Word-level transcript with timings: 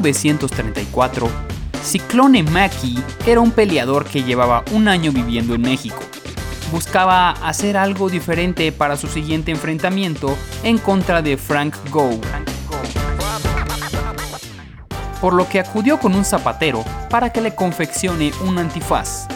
En 0.00 0.04
1934, 0.04 1.28
Ciclone 1.84 2.42
Maki 2.42 2.98
era 3.26 3.38
un 3.38 3.50
peleador 3.50 4.06
que 4.06 4.22
llevaba 4.22 4.64
un 4.72 4.88
año 4.88 5.12
viviendo 5.12 5.54
en 5.54 5.60
México. 5.60 5.98
Buscaba 6.72 7.32
hacer 7.32 7.76
algo 7.76 8.08
diferente 8.08 8.72
para 8.72 8.96
su 8.96 9.08
siguiente 9.08 9.50
enfrentamiento 9.50 10.38
en 10.62 10.78
contra 10.78 11.20
de 11.20 11.36
Frank 11.36 11.76
Go. 11.90 12.18
Por 15.20 15.34
lo 15.34 15.46
que 15.46 15.60
acudió 15.60 16.00
con 16.00 16.14
un 16.14 16.24
zapatero 16.24 16.82
para 17.10 17.30
que 17.30 17.42
le 17.42 17.54
confeccione 17.54 18.32
un 18.46 18.56
antifaz. 18.56 19.28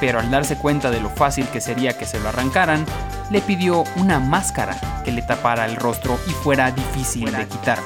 Pero 0.00 0.18
al 0.18 0.30
darse 0.30 0.56
cuenta 0.56 0.90
de 0.90 1.00
lo 1.00 1.10
fácil 1.10 1.46
que 1.48 1.60
sería 1.60 1.98
que 1.98 2.06
se 2.06 2.18
lo 2.20 2.30
arrancaran, 2.30 2.86
le 3.30 3.42
pidió 3.42 3.84
una 3.96 4.18
máscara 4.18 5.02
que 5.04 5.12
le 5.12 5.20
tapara 5.20 5.66
el 5.66 5.76
rostro 5.76 6.18
y 6.26 6.30
fuera 6.30 6.70
difícil 6.70 7.30
de 7.30 7.46
quitar. 7.46 7.78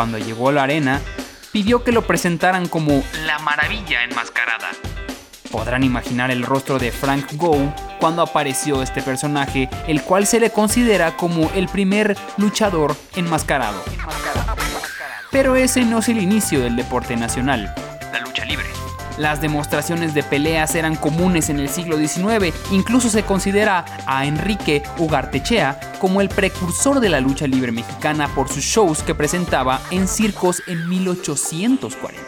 Cuando 0.00 0.16
llegó 0.16 0.48
a 0.48 0.52
la 0.52 0.62
arena, 0.62 0.98
pidió 1.52 1.84
que 1.84 1.92
lo 1.92 2.06
presentaran 2.06 2.68
como 2.68 3.04
la 3.26 3.38
maravilla 3.40 4.02
enmascarada. 4.02 4.70
Podrán 5.50 5.84
imaginar 5.84 6.30
el 6.30 6.42
rostro 6.42 6.78
de 6.78 6.90
Frank 6.90 7.34
Go 7.34 7.58
cuando 7.98 8.22
apareció 8.22 8.82
este 8.82 9.02
personaje, 9.02 9.68
el 9.88 10.00
cual 10.00 10.26
se 10.26 10.40
le 10.40 10.48
considera 10.48 11.18
como 11.18 11.50
el 11.54 11.68
primer 11.68 12.16
luchador 12.38 12.96
enmascarado. 13.14 13.84
Pero 15.30 15.54
ese 15.54 15.84
no 15.84 15.98
es 15.98 16.08
el 16.08 16.16
inicio 16.16 16.60
del 16.60 16.76
deporte 16.76 17.14
nacional. 17.16 17.74
Las 19.20 19.42
demostraciones 19.42 20.14
de 20.14 20.22
peleas 20.22 20.74
eran 20.74 20.96
comunes 20.96 21.50
en 21.50 21.60
el 21.60 21.68
siglo 21.68 21.98
XIX, 21.98 22.54
incluso 22.70 23.10
se 23.10 23.22
considera 23.22 23.84
a 24.06 24.24
Enrique 24.24 24.82
Ugartechea 24.96 25.78
como 26.00 26.22
el 26.22 26.30
precursor 26.30 27.00
de 27.00 27.10
la 27.10 27.20
lucha 27.20 27.46
libre 27.46 27.70
mexicana 27.70 28.34
por 28.34 28.48
sus 28.48 28.64
shows 28.64 29.02
que 29.02 29.14
presentaba 29.14 29.82
en 29.90 30.08
circos 30.08 30.62
en 30.66 30.88
1840. 30.88 32.22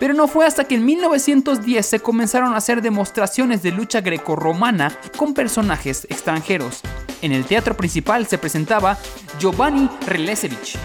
Pero 0.00 0.14
no 0.14 0.28
fue 0.28 0.46
hasta 0.46 0.64
que 0.64 0.76
en 0.76 0.86
1910 0.86 1.84
se 1.84 2.00
comenzaron 2.00 2.54
a 2.54 2.56
hacer 2.56 2.80
demostraciones 2.80 3.62
de 3.62 3.72
lucha 3.72 4.00
grecorromana 4.00 4.98
con 5.14 5.34
personajes 5.34 6.06
extranjeros. 6.08 6.80
En 7.20 7.32
el 7.32 7.44
teatro 7.44 7.76
principal 7.76 8.26
se 8.26 8.38
presentaba 8.38 8.96
Giovanni 9.38 9.90
Relesevich, 10.06 10.78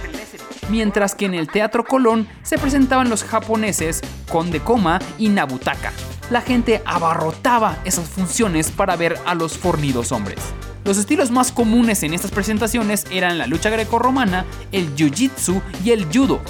mientras 0.69 1.15
que 1.15 1.25
en 1.25 1.33
el 1.33 1.47
Teatro 1.47 1.83
Colón 1.83 2.27
se 2.41 2.57
presentaban 2.57 3.09
los 3.09 3.23
japoneses 3.23 4.01
Konde 4.29 4.59
Koma 4.59 4.99
y 5.17 5.29
Nabutaka. 5.29 5.91
La 6.29 6.41
gente 6.41 6.81
abarrotaba 6.85 7.77
esas 7.85 8.07
funciones 8.07 8.71
para 8.71 8.95
ver 8.95 9.17
a 9.25 9.35
los 9.35 9.57
fornidos 9.57 10.11
hombres. 10.11 10.39
Los 10.85 10.97
estilos 10.97 11.31
más 11.31 11.51
comunes 11.51 12.03
en 12.03 12.13
estas 12.13 12.31
presentaciones 12.31 13.05
eran 13.09 13.37
la 13.37 13.47
lucha 13.47 13.69
grecorromana, 13.69 14.45
el 14.71 14.95
jiu-jitsu 14.95 15.61
y 15.83 15.91
el 15.91 16.05
judo. 16.05 16.41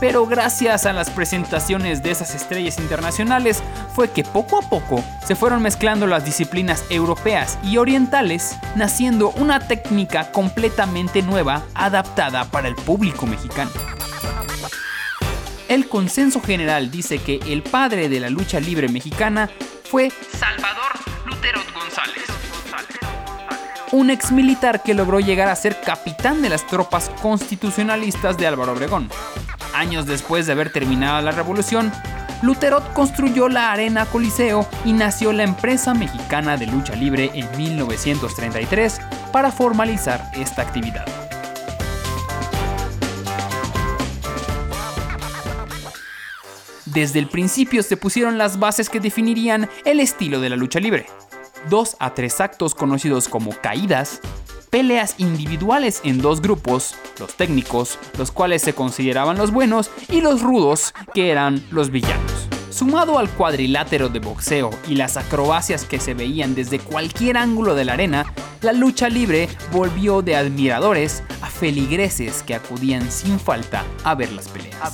Pero 0.00 0.26
gracias 0.26 0.86
a 0.86 0.92
las 0.92 1.10
presentaciones 1.10 2.02
de 2.02 2.10
esas 2.10 2.34
estrellas 2.34 2.78
internacionales 2.78 3.62
fue 3.94 4.10
que 4.10 4.24
poco 4.24 4.58
a 4.58 4.68
poco 4.68 5.02
se 5.26 5.34
fueron 5.34 5.62
mezclando 5.62 6.06
las 6.06 6.24
disciplinas 6.24 6.84
europeas 6.90 7.58
y 7.62 7.78
orientales, 7.78 8.56
naciendo 8.74 9.30
una 9.30 9.66
técnica 9.66 10.32
completamente 10.32 11.22
nueva 11.22 11.62
adaptada 11.74 12.44
para 12.44 12.68
el 12.68 12.74
público 12.74 13.26
mexicano. 13.26 13.70
El 15.68 15.88
consenso 15.88 16.40
general 16.40 16.90
dice 16.90 17.18
que 17.18 17.40
el 17.46 17.62
padre 17.62 18.08
de 18.08 18.20
la 18.20 18.30
lucha 18.30 18.60
libre 18.60 18.88
mexicana 18.88 19.50
fue 19.90 20.12
Salvador 20.38 20.92
Lutero 21.26 21.60
González, 21.74 22.24
un 23.92 24.10
ex 24.10 24.30
militar 24.30 24.82
que 24.82 24.94
logró 24.94 25.20
llegar 25.20 25.48
a 25.48 25.56
ser 25.56 25.80
capitán 25.80 26.42
de 26.42 26.50
las 26.50 26.66
tropas 26.66 27.10
constitucionalistas 27.22 28.36
de 28.36 28.46
Álvaro 28.46 28.72
Obregón. 28.72 29.08
Años 29.76 30.06
después 30.06 30.46
de 30.46 30.52
haber 30.52 30.72
terminado 30.72 31.20
la 31.20 31.32
revolución, 31.32 31.92
Luterot 32.40 32.94
construyó 32.94 33.50
la 33.50 33.72
Arena 33.72 34.06
Coliseo 34.06 34.66
y 34.86 34.94
nació 34.94 35.34
la 35.34 35.42
empresa 35.42 35.92
mexicana 35.92 36.56
de 36.56 36.66
lucha 36.66 36.96
libre 36.96 37.30
en 37.34 37.46
1933 37.58 38.98
para 39.32 39.52
formalizar 39.52 40.30
esta 40.34 40.62
actividad. 40.62 41.04
Desde 46.86 47.18
el 47.18 47.28
principio 47.28 47.82
se 47.82 47.98
pusieron 47.98 48.38
las 48.38 48.58
bases 48.58 48.88
que 48.88 48.98
definirían 48.98 49.68
el 49.84 50.00
estilo 50.00 50.40
de 50.40 50.48
la 50.48 50.56
lucha 50.56 50.80
libre. 50.80 51.04
Dos 51.68 51.98
a 52.00 52.14
tres 52.14 52.40
actos 52.40 52.74
conocidos 52.74 53.28
como 53.28 53.52
caídas, 53.52 54.22
peleas 54.66 55.14
individuales 55.18 56.00
en 56.04 56.18
dos 56.20 56.42
grupos, 56.42 56.94
los 57.18 57.34
técnicos, 57.34 57.98
los 58.18 58.30
cuales 58.30 58.62
se 58.62 58.74
consideraban 58.74 59.38
los 59.38 59.50
buenos, 59.50 59.90
y 60.08 60.20
los 60.20 60.42
rudos, 60.42 60.94
que 61.14 61.30
eran 61.30 61.64
los 61.70 61.90
villanos. 61.90 62.48
Sumado 62.70 63.18
al 63.18 63.30
cuadrilátero 63.30 64.10
de 64.10 64.18
boxeo 64.18 64.70
y 64.86 64.96
las 64.96 65.16
acrobacias 65.16 65.84
que 65.84 65.98
se 65.98 66.12
veían 66.12 66.54
desde 66.54 66.78
cualquier 66.78 67.38
ángulo 67.38 67.74
de 67.74 67.86
la 67.86 67.94
arena, 67.94 68.34
la 68.60 68.74
lucha 68.74 69.08
libre 69.08 69.48
volvió 69.72 70.20
de 70.20 70.36
admiradores 70.36 71.22
a 71.40 71.46
feligreses 71.46 72.42
que 72.42 72.54
acudían 72.54 73.10
sin 73.10 73.40
falta 73.40 73.84
a 74.04 74.14
ver 74.14 74.30
las 74.32 74.48
peleas. 74.48 74.92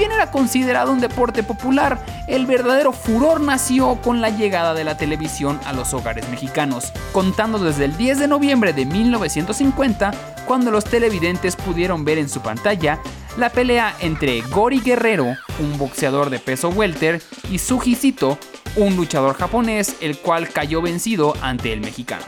Bien 0.00 0.12
era 0.12 0.30
considerado 0.30 0.92
un 0.92 1.00
deporte 1.00 1.42
popular, 1.42 2.02
el 2.26 2.46
verdadero 2.46 2.90
furor 2.90 3.38
nació 3.38 4.00
con 4.00 4.22
la 4.22 4.30
llegada 4.30 4.72
de 4.72 4.82
la 4.82 4.96
televisión 4.96 5.60
a 5.66 5.74
los 5.74 5.92
hogares 5.92 6.26
mexicanos, 6.30 6.90
contando 7.12 7.58
desde 7.58 7.84
el 7.84 7.98
10 7.98 8.20
de 8.20 8.26
noviembre 8.26 8.72
de 8.72 8.86
1950, 8.86 10.12
cuando 10.46 10.70
los 10.70 10.84
televidentes 10.84 11.54
pudieron 11.54 12.06
ver 12.06 12.16
en 12.16 12.30
su 12.30 12.40
pantalla 12.40 12.98
la 13.36 13.50
pelea 13.50 13.94
entre 14.00 14.40
Gori 14.40 14.80
Guerrero, 14.80 15.36
un 15.58 15.76
boxeador 15.76 16.30
de 16.30 16.38
peso 16.38 16.70
welter, 16.70 17.20
y 17.50 17.58
Suji 17.58 17.94
Sito, 17.94 18.38
un 18.76 18.96
luchador 18.96 19.36
japonés, 19.36 19.96
el 20.00 20.16
cual 20.16 20.48
cayó 20.48 20.80
vencido 20.80 21.34
ante 21.42 21.74
el 21.74 21.82
mexicano. 21.82 22.24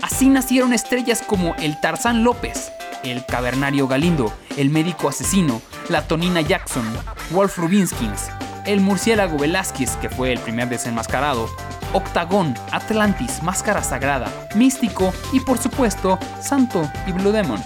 Así 0.00 0.28
nacieron 0.28 0.72
estrellas 0.72 1.22
como 1.24 1.54
el 1.60 1.80
Tarzán 1.80 2.24
López, 2.24 2.72
el 3.02 3.24
Cavernario 3.26 3.88
Galindo, 3.88 4.32
el 4.56 4.70
Médico 4.70 5.08
Asesino, 5.08 5.60
la 5.88 6.06
Tonina 6.06 6.40
Jackson, 6.40 6.84
Wolf 7.30 7.58
Rubinskins, 7.58 8.28
el 8.66 8.80
Murciélago 8.80 9.38
Velázquez, 9.38 9.96
que 9.96 10.08
fue 10.08 10.32
el 10.32 10.38
primer 10.40 10.68
desenmascarado, 10.68 11.48
Octagón, 11.92 12.54
Atlantis, 12.70 13.42
Máscara 13.42 13.82
Sagrada, 13.82 14.48
Místico 14.54 15.12
y 15.32 15.40
por 15.40 15.58
supuesto 15.58 16.18
Santo 16.40 16.90
y 17.06 17.12
Blue 17.12 17.32
Demon. 17.32 17.62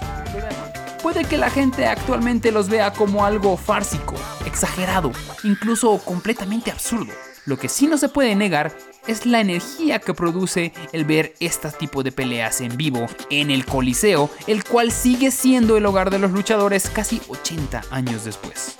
Puede 1.02 1.24
que 1.24 1.38
la 1.38 1.50
gente 1.50 1.86
actualmente 1.86 2.50
los 2.50 2.68
vea 2.68 2.92
como 2.92 3.24
algo 3.24 3.56
fársico, 3.56 4.14
exagerado, 4.44 5.12
incluso 5.44 5.98
completamente 5.98 6.72
absurdo. 6.72 7.12
Lo 7.44 7.56
que 7.58 7.68
sí 7.68 7.86
no 7.86 7.96
se 7.96 8.08
puede 8.08 8.34
negar 8.34 8.72
es 9.06 9.26
la 9.26 9.40
energía 9.40 9.98
que 9.98 10.14
produce 10.14 10.72
el 10.92 11.04
ver 11.04 11.34
este 11.40 11.70
tipo 11.70 12.02
de 12.02 12.12
peleas 12.12 12.60
en 12.60 12.76
vivo 12.76 13.06
en 13.30 13.50
el 13.50 13.64
Coliseo, 13.64 14.30
el 14.46 14.64
cual 14.64 14.92
sigue 14.92 15.30
siendo 15.30 15.76
el 15.76 15.86
hogar 15.86 16.10
de 16.10 16.18
los 16.18 16.30
luchadores 16.30 16.90
casi 16.90 17.20
80 17.28 17.84
años 17.90 18.24
después. 18.24 18.76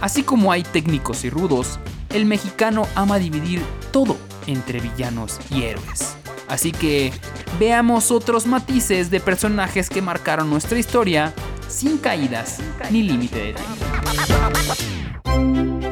Así 0.00 0.22
como 0.22 0.50
hay 0.50 0.62
técnicos 0.62 1.24
y 1.24 1.30
rudos, 1.30 1.78
el 2.10 2.24
mexicano 2.24 2.86
ama 2.94 3.18
dividir 3.18 3.62
todo 3.92 4.16
entre 4.46 4.80
villanos 4.80 5.38
y 5.50 5.64
héroes. 5.64 6.16
Así 6.48 6.72
que 6.72 7.12
veamos 7.58 8.10
otros 8.10 8.46
matices 8.46 9.10
de 9.10 9.20
personajes 9.20 9.88
que 9.88 10.02
marcaron 10.02 10.50
nuestra 10.50 10.78
historia 10.78 11.32
sin 11.68 11.98
caídas 11.98 12.58
ni 12.90 13.02
límite 13.02 13.38
de 13.38 13.52
tiempo. 13.52 14.89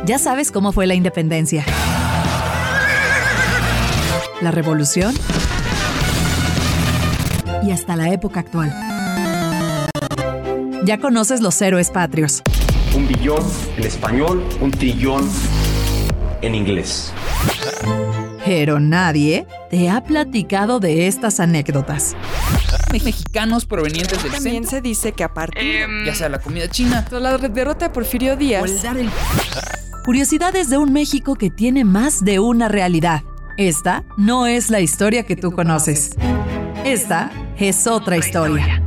Ya 0.08 0.18
sabes 0.18 0.50
cómo 0.50 0.72
fue 0.72 0.86
la 0.86 0.94
independencia. 0.94 1.66
La 4.40 4.50
revolución. 4.50 5.14
Y 7.62 7.72
hasta 7.72 7.94
la 7.94 8.10
época 8.10 8.40
actual. 8.40 8.72
Ya 10.86 10.96
conoces 10.96 11.42
los 11.42 11.60
héroes 11.60 11.90
patrios. 11.90 12.42
Un 12.96 13.06
billón 13.06 13.44
en 13.76 13.84
español, 13.84 14.42
un 14.62 14.70
trillón 14.70 15.28
en 16.40 16.54
inglés. 16.54 17.12
Pero 18.46 18.80
nadie 18.80 19.46
te 19.68 19.90
ha 19.90 20.02
platicado 20.02 20.80
de 20.80 21.06
estas 21.06 21.38
anécdotas. 21.38 22.16
Mexicanos 22.90 23.66
provenientes 23.66 24.22
del 24.22 24.32
También 24.32 24.54
centro, 24.64 24.70
se 24.70 24.80
dice 24.80 25.12
que 25.12 25.22
a 25.22 25.34
partir 25.34 25.86
ya 26.06 26.14
sea 26.14 26.30
la 26.30 26.38
comida 26.38 26.66
china 26.66 27.04
la 27.10 27.36
derrota 27.36 27.88
de 27.88 27.90
Porfirio 27.92 28.32
o 28.32 28.36
Díaz, 28.36 28.64
el 28.64 28.80
dar 28.80 28.96
el 28.96 29.10
Curiosidades 30.04 30.70
de 30.70 30.78
un 30.78 30.92
México 30.92 31.34
que 31.34 31.50
tiene 31.50 31.84
más 31.84 32.24
de 32.24 32.38
una 32.38 32.68
realidad. 32.68 33.22
Esta 33.56 34.04
no 34.16 34.46
es 34.46 34.70
la 34.70 34.80
historia 34.80 35.24
que 35.24 35.36
tú 35.36 35.52
conoces. 35.52 36.16
Esta 36.84 37.30
es 37.58 37.86
otra 37.86 38.16
historia. 38.16 38.82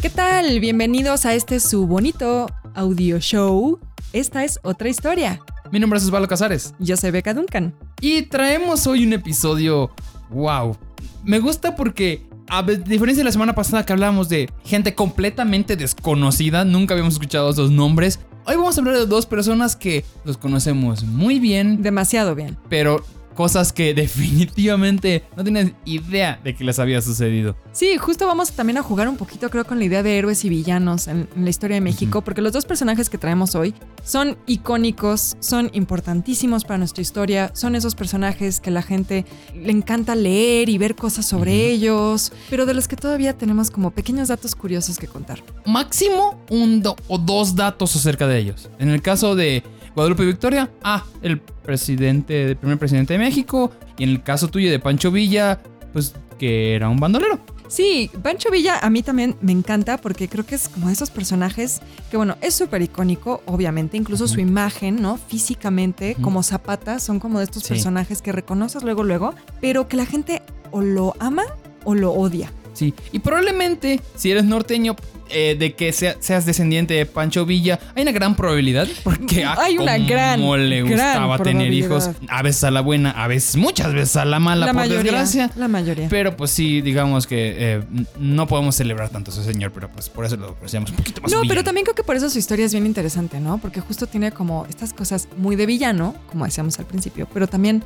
¿Qué 0.00 0.08
tal? 0.08 0.60
Bienvenidos 0.60 1.26
a 1.26 1.34
este 1.34 1.60
su 1.60 1.86
bonito 1.86 2.46
audio 2.74 3.18
show. 3.18 3.80
Esta 4.12 4.44
es 4.44 4.58
otra 4.62 4.88
historia. 4.88 5.40
Mi 5.70 5.78
nombre 5.78 5.98
es 5.98 6.04
Osvaldo 6.04 6.28
Casares. 6.28 6.74
Yo 6.78 6.96
soy 6.96 7.10
Beca 7.10 7.34
Duncan. 7.34 7.74
Y 8.00 8.22
traemos 8.22 8.86
hoy 8.86 9.04
un 9.04 9.12
episodio. 9.12 9.90
¡Wow! 10.30 10.76
Me 11.24 11.40
gusta 11.40 11.76
porque, 11.76 12.26
a 12.48 12.62
diferencia 12.62 13.20
de 13.20 13.24
la 13.24 13.32
semana 13.32 13.54
pasada 13.54 13.84
que 13.84 13.92
hablábamos 13.92 14.28
de 14.28 14.50
gente 14.64 14.94
completamente 14.94 15.76
desconocida, 15.76 16.64
nunca 16.64 16.94
habíamos 16.94 17.14
escuchado 17.14 17.50
esos 17.50 17.70
nombres. 17.70 18.20
Hoy 18.44 18.56
vamos 18.56 18.76
a 18.76 18.80
hablar 18.80 18.96
de 18.96 19.06
dos 19.06 19.26
personas 19.26 19.74
que 19.74 20.04
los 20.24 20.38
conocemos 20.38 21.02
muy 21.02 21.40
bien. 21.40 21.82
Demasiado 21.82 22.34
bien. 22.34 22.56
Pero 22.68 23.04
cosas 23.36 23.72
que 23.72 23.94
definitivamente 24.06 25.22
no 25.36 25.44
tienes 25.44 25.72
idea 25.84 26.40
de 26.42 26.56
que 26.56 26.64
les 26.64 26.78
había 26.80 27.00
sucedido. 27.00 27.56
Sí, 27.72 27.96
justo 27.98 28.26
vamos 28.26 28.50
también 28.52 28.78
a 28.78 28.82
jugar 28.82 29.08
un 29.08 29.16
poquito, 29.16 29.48
creo, 29.50 29.64
con 29.64 29.78
la 29.78 29.84
idea 29.84 30.02
de 30.02 30.18
héroes 30.18 30.44
y 30.44 30.48
villanos 30.48 31.06
en, 31.06 31.28
la 31.36 31.50
historia 31.50 31.76
de 31.76 31.80
México, 31.80 32.22
porque 32.22 32.40
los 32.40 32.52
dos 32.52 32.64
personajes 32.64 33.10
que 33.10 33.18
traemos 33.18 33.54
hoy 33.54 33.74
son 34.02 34.36
icónicos, 34.46 35.36
son 35.40 35.70
importantísimos 35.74 36.64
para 36.64 36.78
nuestra 36.78 37.02
historia, 37.02 37.50
son 37.54 37.76
esos 37.76 37.94
personajes 37.94 38.58
que 38.58 38.70
la 38.70 38.82
gente 38.82 39.26
le 39.54 39.70
encanta 39.70 40.14
leer 40.14 40.68
y 40.68 40.78
ver 40.78 40.96
cosas 40.96 41.26
sobre 41.26 41.70
ellos, 41.70 42.32
pero 42.48 42.66
de 42.66 42.74
los 42.74 42.88
que 42.88 42.96
todavía 42.96 43.36
tenemos 43.36 43.70
como 43.70 43.90
pequeños 43.90 44.28
datos 44.28 44.54
curiosos 44.54 44.98
que 44.98 45.06
contar. 45.06 45.42
Máximo 45.66 46.40
un 46.48 46.82
o 47.08 47.18
dos 47.18 47.56
datos 47.56 47.96
acerca 47.96 48.26
de 48.26 48.38
ellos. 48.38 48.70
En 48.78 48.90
el 48.90 49.02
caso 49.02 49.34
de 49.34 49.62
Guadalupe 49.96 50.26
Victoria, 50.26 50.70
ah, 50.84 51.02
el 51.22 51.40
presidente, 51.40 52.50
el 52.50 52.56
primer 52.56 52.78
presidente 52.78 53.14
de 53.14 53.18
México. 53.18 53.72
Y 53.96 54.04
en 54.04 54.10
el 54.10 54.22
caso 54.22 54.48
tuyo 54.48 54.70
de 54.70 54.78
Pancho 54.78 55.10
Villa, 55.10 55.58
pues 55.94 56.14
que 56.38 56.74
era 56.74 56.90
un 56.90 57.00
bandolero. 57.00 57.40
Sí, 57.68 58.10
Pancho 58.22 58.50
Villa 58.50 58.78
a 58.78 58.90
mí 58.90 59.02
también 59.02 59.36
me 59.40 59.52
encanta 59.52 59.96
porque 59.96 60.28
creo 60.28 60.44
que 60.44 60.54
es 60.54 60.68
como 60.68 60.88
de 60.88 60.92
esos 60.92 61.08
personajes 61.08 61.80
que, 62.10 62.18
bueno, 62.18 62.36
es 62.42 62.54
súper 62.54 62.82
icónico, 62.82 63.42
obviamente, 63.46 63.96
incluso 63.96 64.28
su 64.28 64.38
imagen, 64.38 65.00
¿no? 65.00 65.16
Físicamente, 65.16 66.14
como 66.20 66.42
Zapata, 66.42 66.98
son 66.98 67.18
como 67.18 67.38
de 67.38 67.44
estos 67.44 67.66
personajes 67.66 68.20
que 68.20 68.32
reconoces 68.32 68.84
luego, 68.84 69.02
luego, 69.02 69.34
pero 69.62 69.88
que 69.88 69.96
la 69.96 70.04
gente 70.04 70.42
o 70.72 70.82
lo 70.82 71.14
ama 71.20 71.44
o 71.84 71.94
lo 71.94 72.12
odia. 72.12 72.52
Sí, 72.76 72.92
y 73.10 73.20
probablemente 73.20 74.02
si 74.16 74.30
eres 74.30 74.44
norteño, 74.44 74.96
eh, 75.30 75.56
de 75.58 75.74
que 75.74 75.92
seas 75.92 76.46
descendiente 76.46 76.94
de 76.94 77.04
Pancho 77.04 77.46
Villa, 77.46 77.80
hay 77.94 78.02
una 78.02 78.12
gran 78.12 78.36
probabilidad. 78.36 78.86
Porque 79.02 79.44
ah, 79.44 79.56
hay 79.58 79.78
una 79.78 79.98
gran. 79.98 80.40
le 80.68 80.82
gustaba 80.82 81.38
tener 81.38 81.72
hijos. 81.72 82.10
A 82.28 82.42
veces 82.42 82.62
a 82.64 82.70
la 82.70 82.82
buena, 82.82 83.10
a 83.10 83.26
veces, 83.26 83.56
muchas 83.56 83.92
veces 83.92 84.16
a 84.16 84.24
la 84.26 84.38
mala, 84.38 84.66
la 84.66 84.72
por 84.72 84.82
mayoría, 84.82 85.02
desgracia. 85.02 85.50
La 85.56 85.68
mayoría. 85.68 86.08
Pero 86.10 86.36
pues 86.36 86.50
sí, 86.50 86.82
digamos 86.82 87.26
que 87.26 87.54
eh, 87.58 87.82
no 88.20 88.46
podemos 88.46 88.76
celebrar 88.76 89.08
tanto 89.08 89.30
a 89.30 89.34
ese 89.34 89.42
señor, 89.42 89.72
pero 89.72 89.88
pues 89.88 90.10
por 90.10 90.26
eso 90.26 90.36
lo 90.36 90.50
apreciamos 90.50 90.90
un 90.90 90.96
poquito 90.96 91.22
más. 91.22 91.32
No, 91.32 91.40
pero 91.48 91.64
también 91.64 91.84
creo 91.84 91.94
que 91.94 92.04
por 92.04 92.14
eso 92.14 92.28
su 92.28 92.38
historia 92.38 92.66
es 92.66 92.72
bien 92.72 92.84
interesante, 92.84 93.40
¿no? 93.40 93.58
Porque 93.58 93.80
justo 93.80 94.06
tiene 94.06 94.32
como 94.32 94.66
estas 94.68 94.92
cosas 94.92 95.28
muy 95.38 95.56
de 95.56 95.64
villano, 95.64 96.14
como 96.30 96.44
decíamos 96.44 96.78
al 96.78 96.84
principio, 96.84 97.26
pero 97.32 97.48
también, 97.48 97.82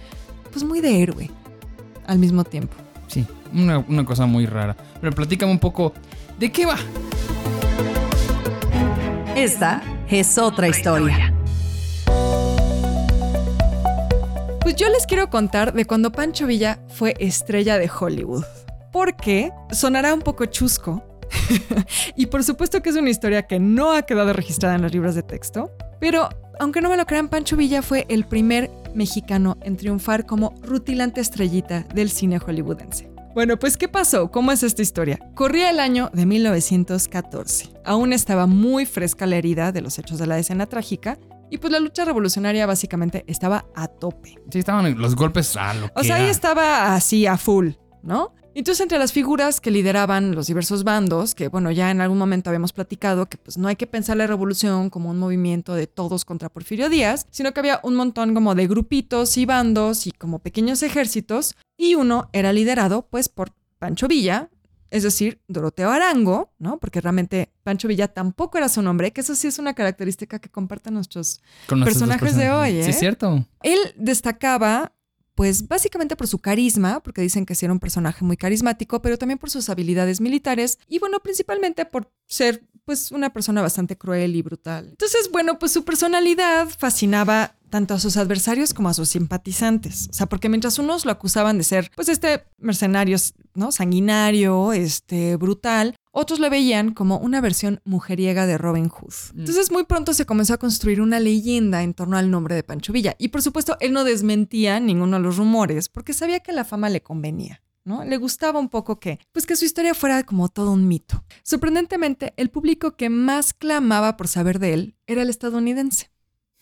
pues 0.52 0.64
muy 0.64 0.80
de 0.80 1.00
héroe 1.00 1.30
al 2.06 2.18
mismo 2.18 2.42
tiempo. 2.44 2.74
Sí, 3.10 3.26
una, 3.52 3.78
una 3.78 4.04
cosa 4.04 4.24
muy 4.26 4.46
rara. 4.46 4.76
Pero 5.00 5.12
platícame 5.12 5.50
un 5.50 5.58
poco, 5.58 5.92
¿de 6.38 6.52
qué 6.52 6.64
va? 6.64 6.76
Esta 9.34 9.82
es 10.08 10.38
otra 10.38 10.68
historia. 10.68 11.34
Pues 14.60 14.76
yo 14.76 14.88
les 14.90 15.06
quiero 15.06 15.28
contar 15.28 15.72
de 15.72 15.86
cuando 15.86 16.12
Pancho 16.12 16.46
Villa 16.46 16.78
fue 16.86 17.16
estrella 17.18 17.78
de 17.78 17.90
Hollywood. 17.90 18.44
Porque 18.92 19.50
sonará 19.72 20.14
un 20.14 20.20
poco 20.20 20.46
chusco. 20.46 21.02
y 22.16 22.26
por 22.26 22.44
supuesto 22.44 22.80
que 22.80 22.90
es 22.90 22.96
una 22.96 23.10
historia 23.10 23.48
que 23.48 23.58
no 23.58 23.92
ha 23.92 24.02
quedado 24.02 24.32
registrada 24.32 24.76
en 24.76 24.82
los 24.82 24.92
libros 24.92 25.16
de 25.16 25.24
texto. 25.24 25.72
Pero 25.98 26.28
aunque 26.60 26.82
no 26.82 26.90
me 26.90 26.96
lo 26.98 27.06
crean, 27.06 27.28
Pancho 27.28 27.56
Villa 27.56 27.80
fue 27.80 28.06
el 28.10 28.26
primer 28.26 28.70
mexicano 28.94 29.56
en 29.62 29.78
triunfar 29.78 30.26
como 30.26 30.54
rutilante 30.62 31.20
estrellita 31.20 31.86
del 31.94 32.10
cine 32.10 32.38
hollywoodense. 32.38 33.10
Bueno, 33.34 33.58
pues 33.58 33.78
¿qué 33.78 33.88
pasó? 33.88 34.30
¿Cómo 34.30 34.52
es 34.52 34.62
esta 34.62 34.82
historia? 34.82 35.18
Corría 35.34 35.70
el 35.70 35.80
año 35.80 36.10
de 36.12 36.26
1914. 36.26 37.70
Aún 37.84 38.12
estaba 38.12 38.46
muy 38.46 38.84
fresca 38.84 39.24
la 39.24 39.36
herida 39.36 39.72
de 39.72 39.80
los 39.80 39.98
hechos 39.98 40.18
de 40.18 40.26
la 40.26 40.38
escena 40.38 40.66
trágica 40.66 41.18
y 41.48 41.56
pues 41.58 41.72
la 41.72 41.80
lucha 41.80 42.04
revolucionaria 42.04 42.66
básicamente 42.66 43.24
estaba 43.26 43.64
a 43.74 43.88
tope. 43.88 44.36
Sí, 44.50 44.58
estaban 44.58 44.98
los 44.98 45.16
golpes 45.16 45.56
a 45.56 45.72
lo 45.72 45.88
O 45.94 46.04
sea, 46.04 46.16
ahí 46.16 46.28
estaba 46.28 46.94
así 46.94 47.26
a 47.26 47.38
full, 47.38 47.70
¿no? 48.02 48.34
Entonces, 48.60 48.82
entre 48.82 48.98
las 48.98 49.14
figuras 49.14 49.58
que 49.58 49.70
lideraban 49.70 50.34
los 50.34 50.46
diversos 50.46 50.84
bandos, 50.84 51.34
que 51.34 51.48
bueno, 51.48 51.70
ya 51.70 51.90
en 51.90 52.02
algún 52.02 52.18
momento 52.18 52.50
habíamos 52.50 52.74
platicado 52.74 53.24
que 53.24 53.38
pues 53.38 53.56
no 53.56 53.68
hay 53.68 53.76
que 53.76 53.86
pensar 53.86 54.18
la 54.18 54.26
revolución 54.26 54.90
como 54.90 55.08
un 55.08 55.18
movimiento 55.18 55.72
de 55.72 55.86
todos 55.86 56.26
contra 56.26 56.50
Porfirio 56.50 56.90
Díaz, 56.90 57.26
sino 57.30 57.52
que 57.52 57.60
había 57.60 57.80
un 57.84 57.94
montón 57.94 58.34
como 58.34 58.54
de 58.54 58.66
grupitos 58.66 59.38
y 59.38 59.46
bandos 59.46 60.06
y 60.06 60.12
como 60.12 60.40
pequeños 60.40 60.82
ejércitos, 60.82 61.56
y 61.78 61.94
uno 61.94 62.28
era 62.34 62.52
liderado 62.52 63.06
pues 63.08 63.30
por 63.30 63.52
Pancho 63.78 64.08
Villa, 64.08 64.50
es 64.90 65.04
decir, 65.04 65.40
Doroteo 65.48 65.90
Arango, 65.90 66.52
¿no? 66.58 66.78
Porque 66.78 67.00
realmente 67.00 67.54
Pancho 67.62 67.88
Villa 67.88 68.08
tampoco 68.08 68.58
era 68.58 68.68
su 68.68 68.82
nombre, 68.82 69.10
que 69.10 69.22
eso 69.22 69.34
sí 69.36 69.46
es 69.46 69.58
una 69.58 69.72
característica 69.72 70.38
que 70.38 70.50
comparten 70.50 70.92
nuestros 70.92 71.40
personajes 71.66 72.36
de 72.36 72.50
hoy. 72.50 72.80
¿eh? 72.80 72.84
Sí, 72.84 72.90
es 72.90 72.98
cierto. 72.98 73.46
Él 73.62 73.78
destacaba 73.96 74.92
pues 75.40 75.68
básicamente 75.68 76.16
por 76.16 76.26
su 76.26 76.38
carisma, 76.38 77.00
porque 77.00 77.22
dicen 77.22 77.46
que 77.46 77.54
sí 77.54 77.64
era 77.64 77.72
un 77.72 77.80
personaje 77.80 78.22
muy 78.26 78.36
carismático, 78.36 79.00
pero 79.00 79.16
también 79.16 79.38
por 79.38 79.48
sus 79.48 79.70
habilidades 79.70 80.20
militares 80.20 80.78
y 80.86 80.98
bueno, 80.98 81.18
principalmente 81.20 81.86
por 81.86 82.12
ser 82.26 82.62
pues 82.84 83.10
una 83.10 83.32
persona 83.32 83.62
bastante 83.62 83.96
cruel 83.96 84.36
y 84.36 84.42
brutal. 84.42 84.88
Entonces, 84.90 85.30
bueno, 85.32 85.58
pues 85.58 85.72
su 85.72 85.82
personalidad 85.86 86.68
fascinaba 86.68 87.56
tanto 87.70 87.94
a 87.94 88.00
sus 88.00 88.18
adversarios 88.18 88.74
como 88.74 88.90
a 88.90 88.94
sus 88.94 89.08
simpatizantes. 89.08 90.08
O 90.10 90.12
sea, 90.12 90.26
porque 90.26 90.50
mientras 90.50 90.78
unos 90.78 91.06
lo 91.06 91.12
acusaban 91.12 91.56
de 91.56 91.64
ser, 91.64 91.90
pues, 91.96 92.10
este 92.10 92.44
mercenario, 92.58 93.16
¿no? 93.54 93.72
Sanguinario, 93.72 94.74
este, 94.74 95.36
brutal, 95.36 95.94
otros 96.12 96.40
le 96.40 96.50
veían 96.50 96.92
como 96.92 97.18
una 97.18 97.40
versión 97.40 97.80
mujeriega 97.84 98.46
de 98.46 98.58
Robin 98.58 98.88
Hood. 98.88 99.14
Mm. 99.34 99.40
Entonces 99.40 99.70
muy 99.70 99.84
pronto 99.84 100.14
se 100.14 100.26
comenzó 100.26 100.54
a 100.54 100.58
construir 100.58 101.00
una 101.00 101.20
leyenda 101.20 101.82
en 101.82 101.94
torno 101.94 102.16
al 102.16 102.30
nombre 102.30 102.54
de 102.54 102.62
Pancho 102.62 102.92
Villa. 102.92 103.14
Y 103.18 103.28
por 103.28 103.42
supuesto 103.42 103.76
él 103.80 103.92
no 103.92 104.04
desmentía 104.04 104.80
ninguno 104.80 105.16
de 105.18 105.22
los 105.22 105.36
rumores 105.36 105.88
porque 105.88 106.12
sabía 106.12 106.40
que 106.40 106.52
la 106.52 106.64
fama 106.64 106.88
le 106.88 107.02
convenía. 107.02 107.62
¿no? 107.84 108.04
Le 108.04 108.16
gustaba 108.18 108.60
un 108.60 108.68
poco 108.68 109.00
que, 109.00 109.18
pues 109.32 109.46
que 109.46 109.56
su 109.56 109.64
historia 109.64 109.94
fuera 109.94 110.22
como 110.24 110.48
todo 110.48 110.72
un 110.72 110.86
mito. 110.86 111.24
Sorprendentemente, 111.42 112.34
el 112.36 112.50
público 112.50 112.96
que 112.96 113.08
más 113.08 113.54
clamaba 113.54 114.16
por 114.16 114.28
saber 114.28 114.58
de 114.58 114.74
él 114.74 114.96
era 115.06 115.22
el 115.22 115.30
estadounidense. 115.30 116.10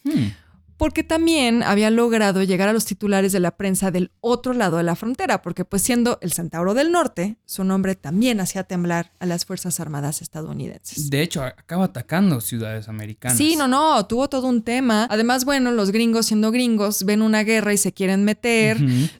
Hmm 0.04 0.28
porque 0.78 1.02
también 1.02 1.62
había 1.62 1.90
logrado 1.90 2.42
llegar 2.44 2.68
a 2.68 2.72
los 2.72 2.84
titulares 2.84 3.32
de 3.32 3.40
la 3.40 3.56
prensa 3.56 3.90
del 3.90 4.12
otro 4.20 4.54
lado 4.54 4.78
de 4.78 4.84
la 4.84 4.96
frontera, 4.96 5.42
porque 5.42 5.64
pues 5.64 5.82
siendo 5.82 6.18
el 6.22 6.32
Centauro 6.32 6.72
del 6.72 6.92
Norte, 6.92 7.36
su 7.44 7.64
nombre 7.64 7.96
también 7.96 8.40
hacía 8.40 8.62
temblar 8.62 9.12
a 9.18 9.26
las 9.26 9.44
Fuerzas 9.44 9.80
Armadas 9.80 10.22
estadounidenses. 10.22 11.10
De 11.10 11.20
hecho, 11.20 11.42
acaba 11.42 11.86
atacando 11.86 12.40
ciudades 12.40 12.88
americanas. 12.88 13.36
Sí, 13.36 13.56
no, 13.56 13.66
no, 13.66 14.06
tuvo 14.06 14.28
todo 14.28 14.46
un 14.46 14.62
tema. 14.62 15.06
Además, 15.10 15.44
bueno, 15.44 15.72
los 15.72 15.90
gringos 15.90 16.26
siendo 16.26 16.52
gringos 16.52 17.04
ven 17.04 17.22
una 17.22 17.42
guerra 17.42 17.72
y 17.72 17.78
se 17.78 17.92
quieren 17.92 18.24
meter. 18.24 18.78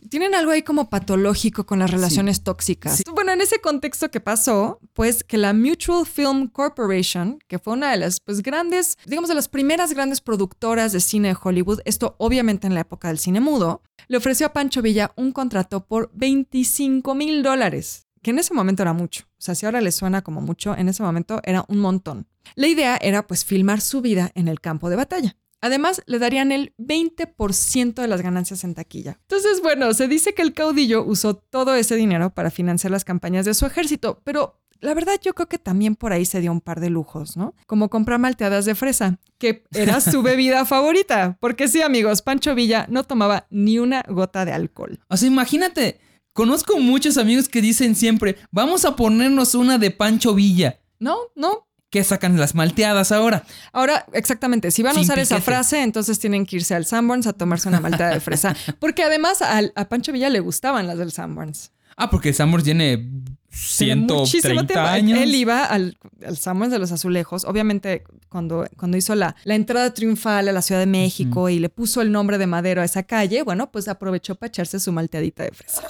Tienen 0.08 0.34
algo 0.34 0.52
ahí 0.52 0.62
como 0.62 0.88
patológico 0.88 1.66
con 1.66 1.80
las 1.80 1.90
relaciones 1.90 2.42
tóxicas. 2.42 3.02
Bueno, 3.12 3.32
en 3.32 3.40
ese 3.40 3.60
contexto 3.60 4.10
que 4.10 4.20
pasó, 4.20 4.78
pues 4.92 5.24
que 5.24 5.38
la 5.38 5.52
Mutual 5.52 6.06
Film 6.06 6.46
Corporation, 6.48 7.40
que 7.48 7.58
fue 7.58 7.72
una 7.72 7.90
de 7.90 7.96
las 7.96 8.20
pues 8.20 8.42
grandes, 8.42 8.96
digamos 9.06 9.28
de 9.28 9.34
las 9.34 9.48
primeras 9.48 9.92
grandes 9.92 10.20
productoras 10.20 10.92
de 10.92 11.00
cine 11.00 11.28
de 11.28 11.34
Hollywood, 11.48 11.80
esto 11.84 12.14
obviamente 12.18 12.66
en 12.66 12.74
la 12.74 12.80
época 12.80 13.08
del 13.08 13.18
cine 13.18 13.40
mudo, 13.40 13.82
le 14.06 14.16
ofreció 14.16 14.46
a 14.46 14.52
Pancho 14.52 14.82
Villa 14.82 15.12
un 15.16 15.32
contrato 15.32 15.86
por 15.86 16.10
25 16.14 17.14
mil 17.14 17.42
dólares, 17.42 18.06
que 18.22 18.30
en 18.30 18.38
ese 18.38 18.54
momento 18.54 18.82
era 18.82 18.92
mucho. 18.92 19.24
O 19.24 19.40
sea, 19.40 19.54
si 19.54 19.66
ahora 19.66 19.80
le 19.80 19.92
suena 19.92 20.22
como 20.22 20.40
mucho, 20.40 20.76
en 20.76 20.88
ese 20.88 21.02
momento 21.02 21.40
era 21.44 21.64
un 21.68 21.78
montón. 21.78 22.26
La 22.54 22.66
idea 22.66 22.98
era 23.00 23.26
pues 23.26 23.44
filmar 23.44 23.80
su 23.80 24.00
vida 24.00 24.30
en 24.34 24.48
el 24.48 24.60
campo 24.60 24.90
de 24.90 24.96
batalla. 24.96 25.36
Además, 25.60 26.02
le 26.06 26.18
darían 26.18 26.52
el 26.52 26.72
20% 26.78 27.94
de 27.94 28.08
las 28.08 28.22
ganancias 28.22 28.62
en 28.62 28.74
taquilla. 28.74 29.18
Entonces, 29.22 29.60
bueno, 29.60 29.92
se 29.92 30.06
dice 30.06 30.32
que 30.32 30.42
el 30.42 30.54
caudillo 30.54 31.04
usó 31.04 31.34
todo 31.34 31.74
ese 31.74 31.96
dinero 31.96 32.30
para 32.30 32.50
financiar 32.50 32.92
las 32.92 33.04
campañas 33.04 33.44
de 33.44 33.54
su 33.54 33.66
ejército, 33.66 34.20
pero 34.22 34.60
la 34.80 34.94
verdad 34.94 35.14
yo 35.22 35.34
creo 35.34 35.48
que 35.48 35.58
también 35.58 35.96
por 35.96 36.12
ahí 36.12 36.24
se 36.24 36.40
dio 36.40 36.52
un 36.52 36.60
par 36.60 36.80
de 36.80 36.90
lujos, 36.90 37.36
¿no? 37.36 37.54
Como 37.66 37.88
comprar 37.88 38.18
malteadas 38.18 38.64
de 38.64 38.74
fresa, 38.74 39.18
que 39.38 39.64
era 39.72 40.00
su 40.00 40.22
bebida 40.22 40.64
favorita. 40.64 41.36
Porque 41.40 41.68
sí, 41.68 41.82
amigos, 41.82 42.22
Pancho 42.22 42.54
Villa 42.54 42.86
no 42.88 43.04
tomaba 43.04 43.46
ni 43.50 43.78
una 43.78 44.02
gota 44.08 44.44
de 44.44 44.52
alcohol. 44.52 45.00
O 45.08 45.16
sea, 45.16 45.28
imagínate, 45.28 46.00
conozco 46.32 46.78
muchos 46.78 47.18
amigos 47.18 47.48
que 47.48 47.62
dicen 47.62 47.94
siempre, 47.94 48.36
vamos 48.50 48.84
a 48.84 48.96
ponernos 48.96 49.54
una 49.54 49.78
de 49.78 49.90
Pancho 49.90 50.34
Villa. 50.34 50.80
No, 50.98 51.16
no, 51.36 51.68
¿Qué 51.90 52.04
sacan 52.04 52.38
las 52.38 52.54
malteadas 52.54 53.12
ahora? 53.12 53.44
Ahora, 53.72 54.04
exactamente, 54.12 54.70
si 54.70 54.82
van 54.82 54.98
a 54.98 55.00
usar 55.00 55.18
esa 55.18 55.40
frase, 55.40 55.82
entonces 55.82 56.18
tienen 56.18 56.44
que 56.44 56.56
irse 56.56 56.74
al 56.74 56.84
Sanborns 56.84 57.26
a 57.26 57.32
tomarse 57.32 57.66
una 57.68 57.80
malteada 57.80 58.12
de 58.12 58.20
fresa. 58.20 58.54
Porque 58.78 59.02
además 59.02 59.40
a 59.40 59.88
Pancho 59.88 60.12
Villa 60.12 60.28
le 60.28 60.40
gustaban 60.40 60.86
las 60.86 60.98
del 60.98 61.12
Sanborns. 61.12 61.72
Ah, 61.96 62.10
porque 62.10 62.32
Sanborns 62.32 62.64
tiene 62.64 63.10
130 63.50 64.66
tiempo. 64.66 64.80
años. 64.80 65.18
Él 65.18 65.34
iba 65.34 65.64
al, 65.64 65.96
al 66.24 66.36
Samuels 66.36 66.72
de 66.72 66.78
los 66.78 66.92
Azulejos. 66.92 67.44
Obviamente, 67.44 68.04
cuando, 68.28 68.66
cuando 68.76 68.96
hizo 68.96 69.14
la, 69.14 69.36
la 69.44 69.54
entrada 69.54 69.92
triunfal 69.94 70.48
a 70.48 70.52
la 70.52 70.62
Ciudad 70.62 70.80
de 70.80 70.86
México 70.86 71.48
y 71.48 71.58
le 71.58 71.68
puso 71.68 72.00
el 72.02 72.12
nombre 72.12 72.38
de 72.38 72.46
Madero 72.46 72.82
a 72.82 72.84
esa 72.84 73.02
calle, 73.02 73.42
bueno, 73.42 73.70
pues 73.70 73.88
aprovechó 73.88 74.34
para 74.34 74.48
echarse 74.48 74.80
su 74.80 74.92
malteadita 74.92 75.44
de 75.44 75.50
fresa. 75.52 75.82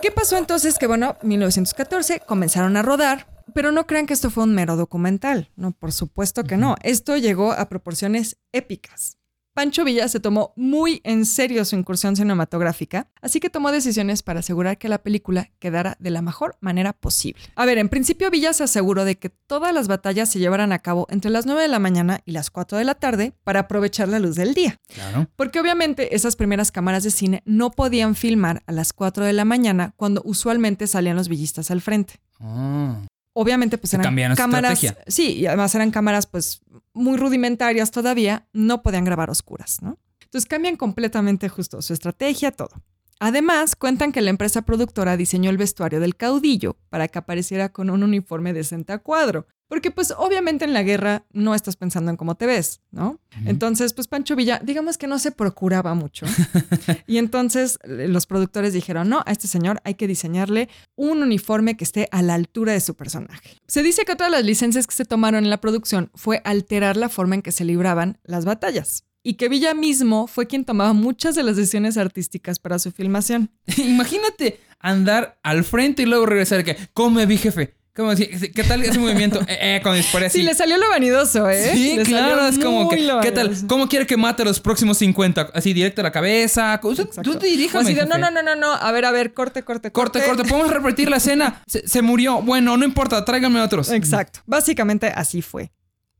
¿Qué 0.00 0.10
pasó 0.10 0.36
entonces? 0.36 0.78
Que 0.78 0.86
bueno, 0.86 1.16
1914 1.22 2.20
comenzaron 2.26 2.76
a 2.76 2.82
rodar, 2.82 3.28
pero 3.54 3.70
no 3.70 3.86
crean 3.86 4.06
que 4.06 4.14
esto 4.14 4.30
fue 4.30 4.44
un 4.44 4.54
mero 4.54 4.76
documental. 4.76 5.50
No, 5.56 5.72
por 5.72 5.92
supuesto 5.92 6.42
que 6.44 6.56
no. 6.56 6.76
Esto 6.82 7.16
llegó 7.16 7.52
a 7.52 7.68
proporciones 7.68 8.38
épicas. 8.52 9.18
Pancho 9.54 9.84
Villa 9.84 10.08
se 10.08 10.18
tomó 10.18 10.54
muy 10.56 11.02
en 11.04 11.26
serio 11.26 11.64
su 11.66 11.76
incursión 11.76 12.16
cinematográfica, 12.16 13.08
así 13.20 13.38
que 13.38 13.50
tomó 13.50 13.70
decisiones 13.70 14.22
para 14.22 14.40
asegurar 14.40 14.78
que 14.78 14.88
la 14.88 15.02
película 15.02 15.50
quedara 15.58 15.96
de 16.00 16.08
la 16.08 16.22
mejor 16.22 16.56
manera 16.60 16.94
posible. 16.94 17.42
A 17.54 17.66
ver, 17.66 17.76
en 17.76 17.90
principio 17.90 18.30
Villa 18.30 18.54
se 18.54 18.64
aseguró 18.64 19.04
de 19.04 19.18
que 19.18 19.28
todas 19.28 19.74
las 19.74 19.88
batallas 19.88 20.30
se 20.30 20.38
llevaran 20.38 20.72
a 20.72 20.78
cabo 20.78 21.06
entre 21.10 21.30
las 21.30 21.44
9 21.44 21.60
de 21.60 21.68
la 21.68 21.78
mañana 21.78 22.20
y 22.24 22.32
las 22.32 22.50
4 22.50 22.78
de 22.78 22.84
la 22.84 22.94
tarde 22.94 23.34
para 23.44 23.60
aprovechar 23.60 24.08
la 24.08 24.18
luz 24.18 24.36
del 24.36 24.54
día. 24.54 24.80
Claro. 24.88 25.28
Porque 25.36 25.60
obviamente 25.60 26.16
esas 26.16 26.36
primeras 26.36 26.72
cámaras 26.72 27.04
de 27.04 27.10
cine 27.10 27.42
no 27.44 27.72
podían 27.72 28.14
filmar 28.14 28.62
a 28.66 28.72
las 28.72 28.94
4 28.94 29.24
de 29.24 29.34
la 29.34 29.44
mañana 29.44 29.92
cuando 29.96 30.22
usualmente 30.24 30.86
salían 30.86 31.16
los 31.16 31.28
villistas 31.28 31.70
al 31.70 31.82
frente. 31.82 32.20
Ah. 32.40 33.02
Obviamente, 33.34 33.78
pues 33.78 33.94
eran 33.94 34.04
cambiaron 34.04 34.36
cámaras. 34.36 34.82
estrategia. 34.82 35.04
Sí, 35.06 35.34
y 35.38 35.46
además 35.46 35.74
eran 35.74 35.90
cámaras, 35.90 36.26
pues, 36.26 36.60
muy 36.92 37.16
rudimentarias 37.16 37.90
todavía, 37.90 38.46
no 38.52 38.82
podían 38.82 39.04
grabar 39.04 39.30
oscuras, 39.30 39.80
¿no? 39.82 39.98
Entonces 40.22 40.48
cambian 40.48 40.76
completamente 40.76 41.48
justo 41.48 41.82
su 41.82 41.92
estrategia, 41.92 42.52
todo. 42.52 42.82
Además, 43.20 43.76
cuentan 43.76 44.10
que 44.10 44.20
la 44.20 44.30
empresa 44.30 44.62
productora 44.62 45.16
diseñó 45.16 45.50
el 45.50 45.56
vestuario 45.56 46.00
del 46.00 46.16
caudillo 46.16 46.76
para 46.88 47.06
que 47.06 47.20
apareciera 47.20 47.68
con 47.68 47.88
un 47.88 48.02
uniforme 48.02 48.52
decente 48.52 48.92
a 48.92 48.98
cuadro. 48.98 49.46
Porque, 49.72 49.90
pues, 49.90 50.12
obviamente 50.14 50.66
en 50.66 50.74
la 50.74 50.82
guerra 50.82 51.24
no 51.32 51.54
estás 51.54 51.76
pensando 51.76 52.10
en 52.10 52.18
cómo 52.18 52.34
te 52.34 52.44
ves, 52.44 52.82
¿no? 52.90 53.18
Entonces, 53.46 53.94
pues, 53.94 54.06
Pancho 54.06 54.36
Villa, 54.36 54.60
digamos 54.62 54.98
que 54.98 55.06
no 55.06 55.18
se 55.18 55.32
procuraba 55.32 55.94
mucho. 55.94 56.26
y 57.06 57.16
entonces 57.16 57.78
eh, 57.84 58.06
los 58.06 58.26
productores 58.26 58.74
dijeron, 58.74 59.08
no, 59.08 59.22
a 59.24 59.32
este 59.32 59.48
señor 59.48 59.80
hay 59.84 59.94
que 59.94 60.06
diseñarle 60.06 60.68
un 60.94 61.22
uniforme 61.22 61.78
que 61.78 61.84
esté 61.84 62.06
a 62.12 62.20
la 62.20 62.34
altura 62.34 62.74
de 62.74 62.82
su 62.82 62.96
personaje. 62.96 63.56
Se 63.66 63.82
dice 63.82 64.04
que 64.04 64.12
otra 64.12 64.26
de 64.26 64.32
las 64.32 64.44
licencias 64.44 64.86
que 64.86 64.94
se 64.94 65.06
tomaron 65.06 65.42
en 65.42 65.48
la 65.48 65.62
producción 65.62 66.10
fue 66.14 66.42
alterar 66.44 66.98
la 66.98 67.08
forma 67.08 67.36
en 67.36 67.40
que 67.40 67.50
se 67.50 67.64
libraban 67.64 68.18
las 68.24 68.44
batallas. 68.44 69.06
Y 69.22 69.36
que 69.36 69.48
Villa 69.48 69.72
mismo 69.72 70.26
fue 70.26 70.46
quien 70.46 70.66
tomaba 70.66 70.92
muchas 70.92 71.34
de 71.34 71.44
las 71.44 71.56
decisiones 71.56 71.96
artísticas 71.96 72.58
para 72.58 72.78
su 72.78 72.92
filmación. 72.92 73.50
Imagínate 73.78 74.60
andar 74.80 75.38
al 75.42 75.64
frente 75.64 76.02
y 76.02 76.04
luego 76.04 76.26
regresar 76.26 76.62
que 76.62 76.76
come 76.92 77.24
vi 77.24 77.38
jefe. 77.38 77.81
¿Cómo 77.94 78.10
decir? 78.10 78.52
¿Qué 78.52 78.64
tal 78.64 78.82
ese 78.82 78.98
movimiento? 78.98 79.40
Eh, 79.48 79.76
eh, 79.76 79.80
cuando 79.82 79.98
disparé 79.98 80.26
así. 80.26 80.38
Sí, 80.38 80.44
le 80.44 80.54
salió 80.54 80.78
lo 80.78 80.88
vanidoso, 80.88 81.48
¿eh? 81.50 81.72
Sí, 81.74 81.96
Le 81.96 82.04
claro, 82.04 82.46
es 82.46 82.58
como 82.58 82.88
que, 82.88 82.96
¿qué 83.22 83.32
tal? 83.32 83.54
¿Cómo 83.66 83.88
quiere 83.88 84.06
que 84.06 84.16
mate 84.16 84.42
a 84.42 84.44
los 84.44 84.60
próximos 84.60 84.96
50? 84.98 85.50
Así 85.52 85.72
directo 85.74 86.00
a 86.00 86.04
la 86.04 86.12
cabeza. 86.12 86.80
Usted-. 86.82 87.08
Tú 87.22 87.38
diríjame, 87.38 87.84
O 87.84 87.86
así 87.86 87.94
de, 87.94 88.06
no, 88.06 88.16
no, 88.16 88.30
no, 88.30 88.42
no, 88.42 88.56
no. 88.56 88.72
A 88.72 88.92
ver, 88.92 89.04
a 89.04 89.10
ver, 89.10 89.34
corte, 89.34 89.62
corte, 89.62 89.90
Corte, 89.90 90.22
corte. 90.24 90.44
¿Podemos 90.44 90.70
repetir 90.70 91.10
la 91.10 91.16
escena? 91.16 91.62
Se, 91.66 91.86
se 91.86 92.02
murió. 92.02 92.40
Bueno, 92.40 92.76
no 92.76 92.84
importa. 92.84 93.24
Tráiganme 93.24 93.60
otros. 93.60 93.90
Exacto. 93.90 94.40
Básicamente 94.46 95.08
así 95.08 95.42
fue. 95.42 95.70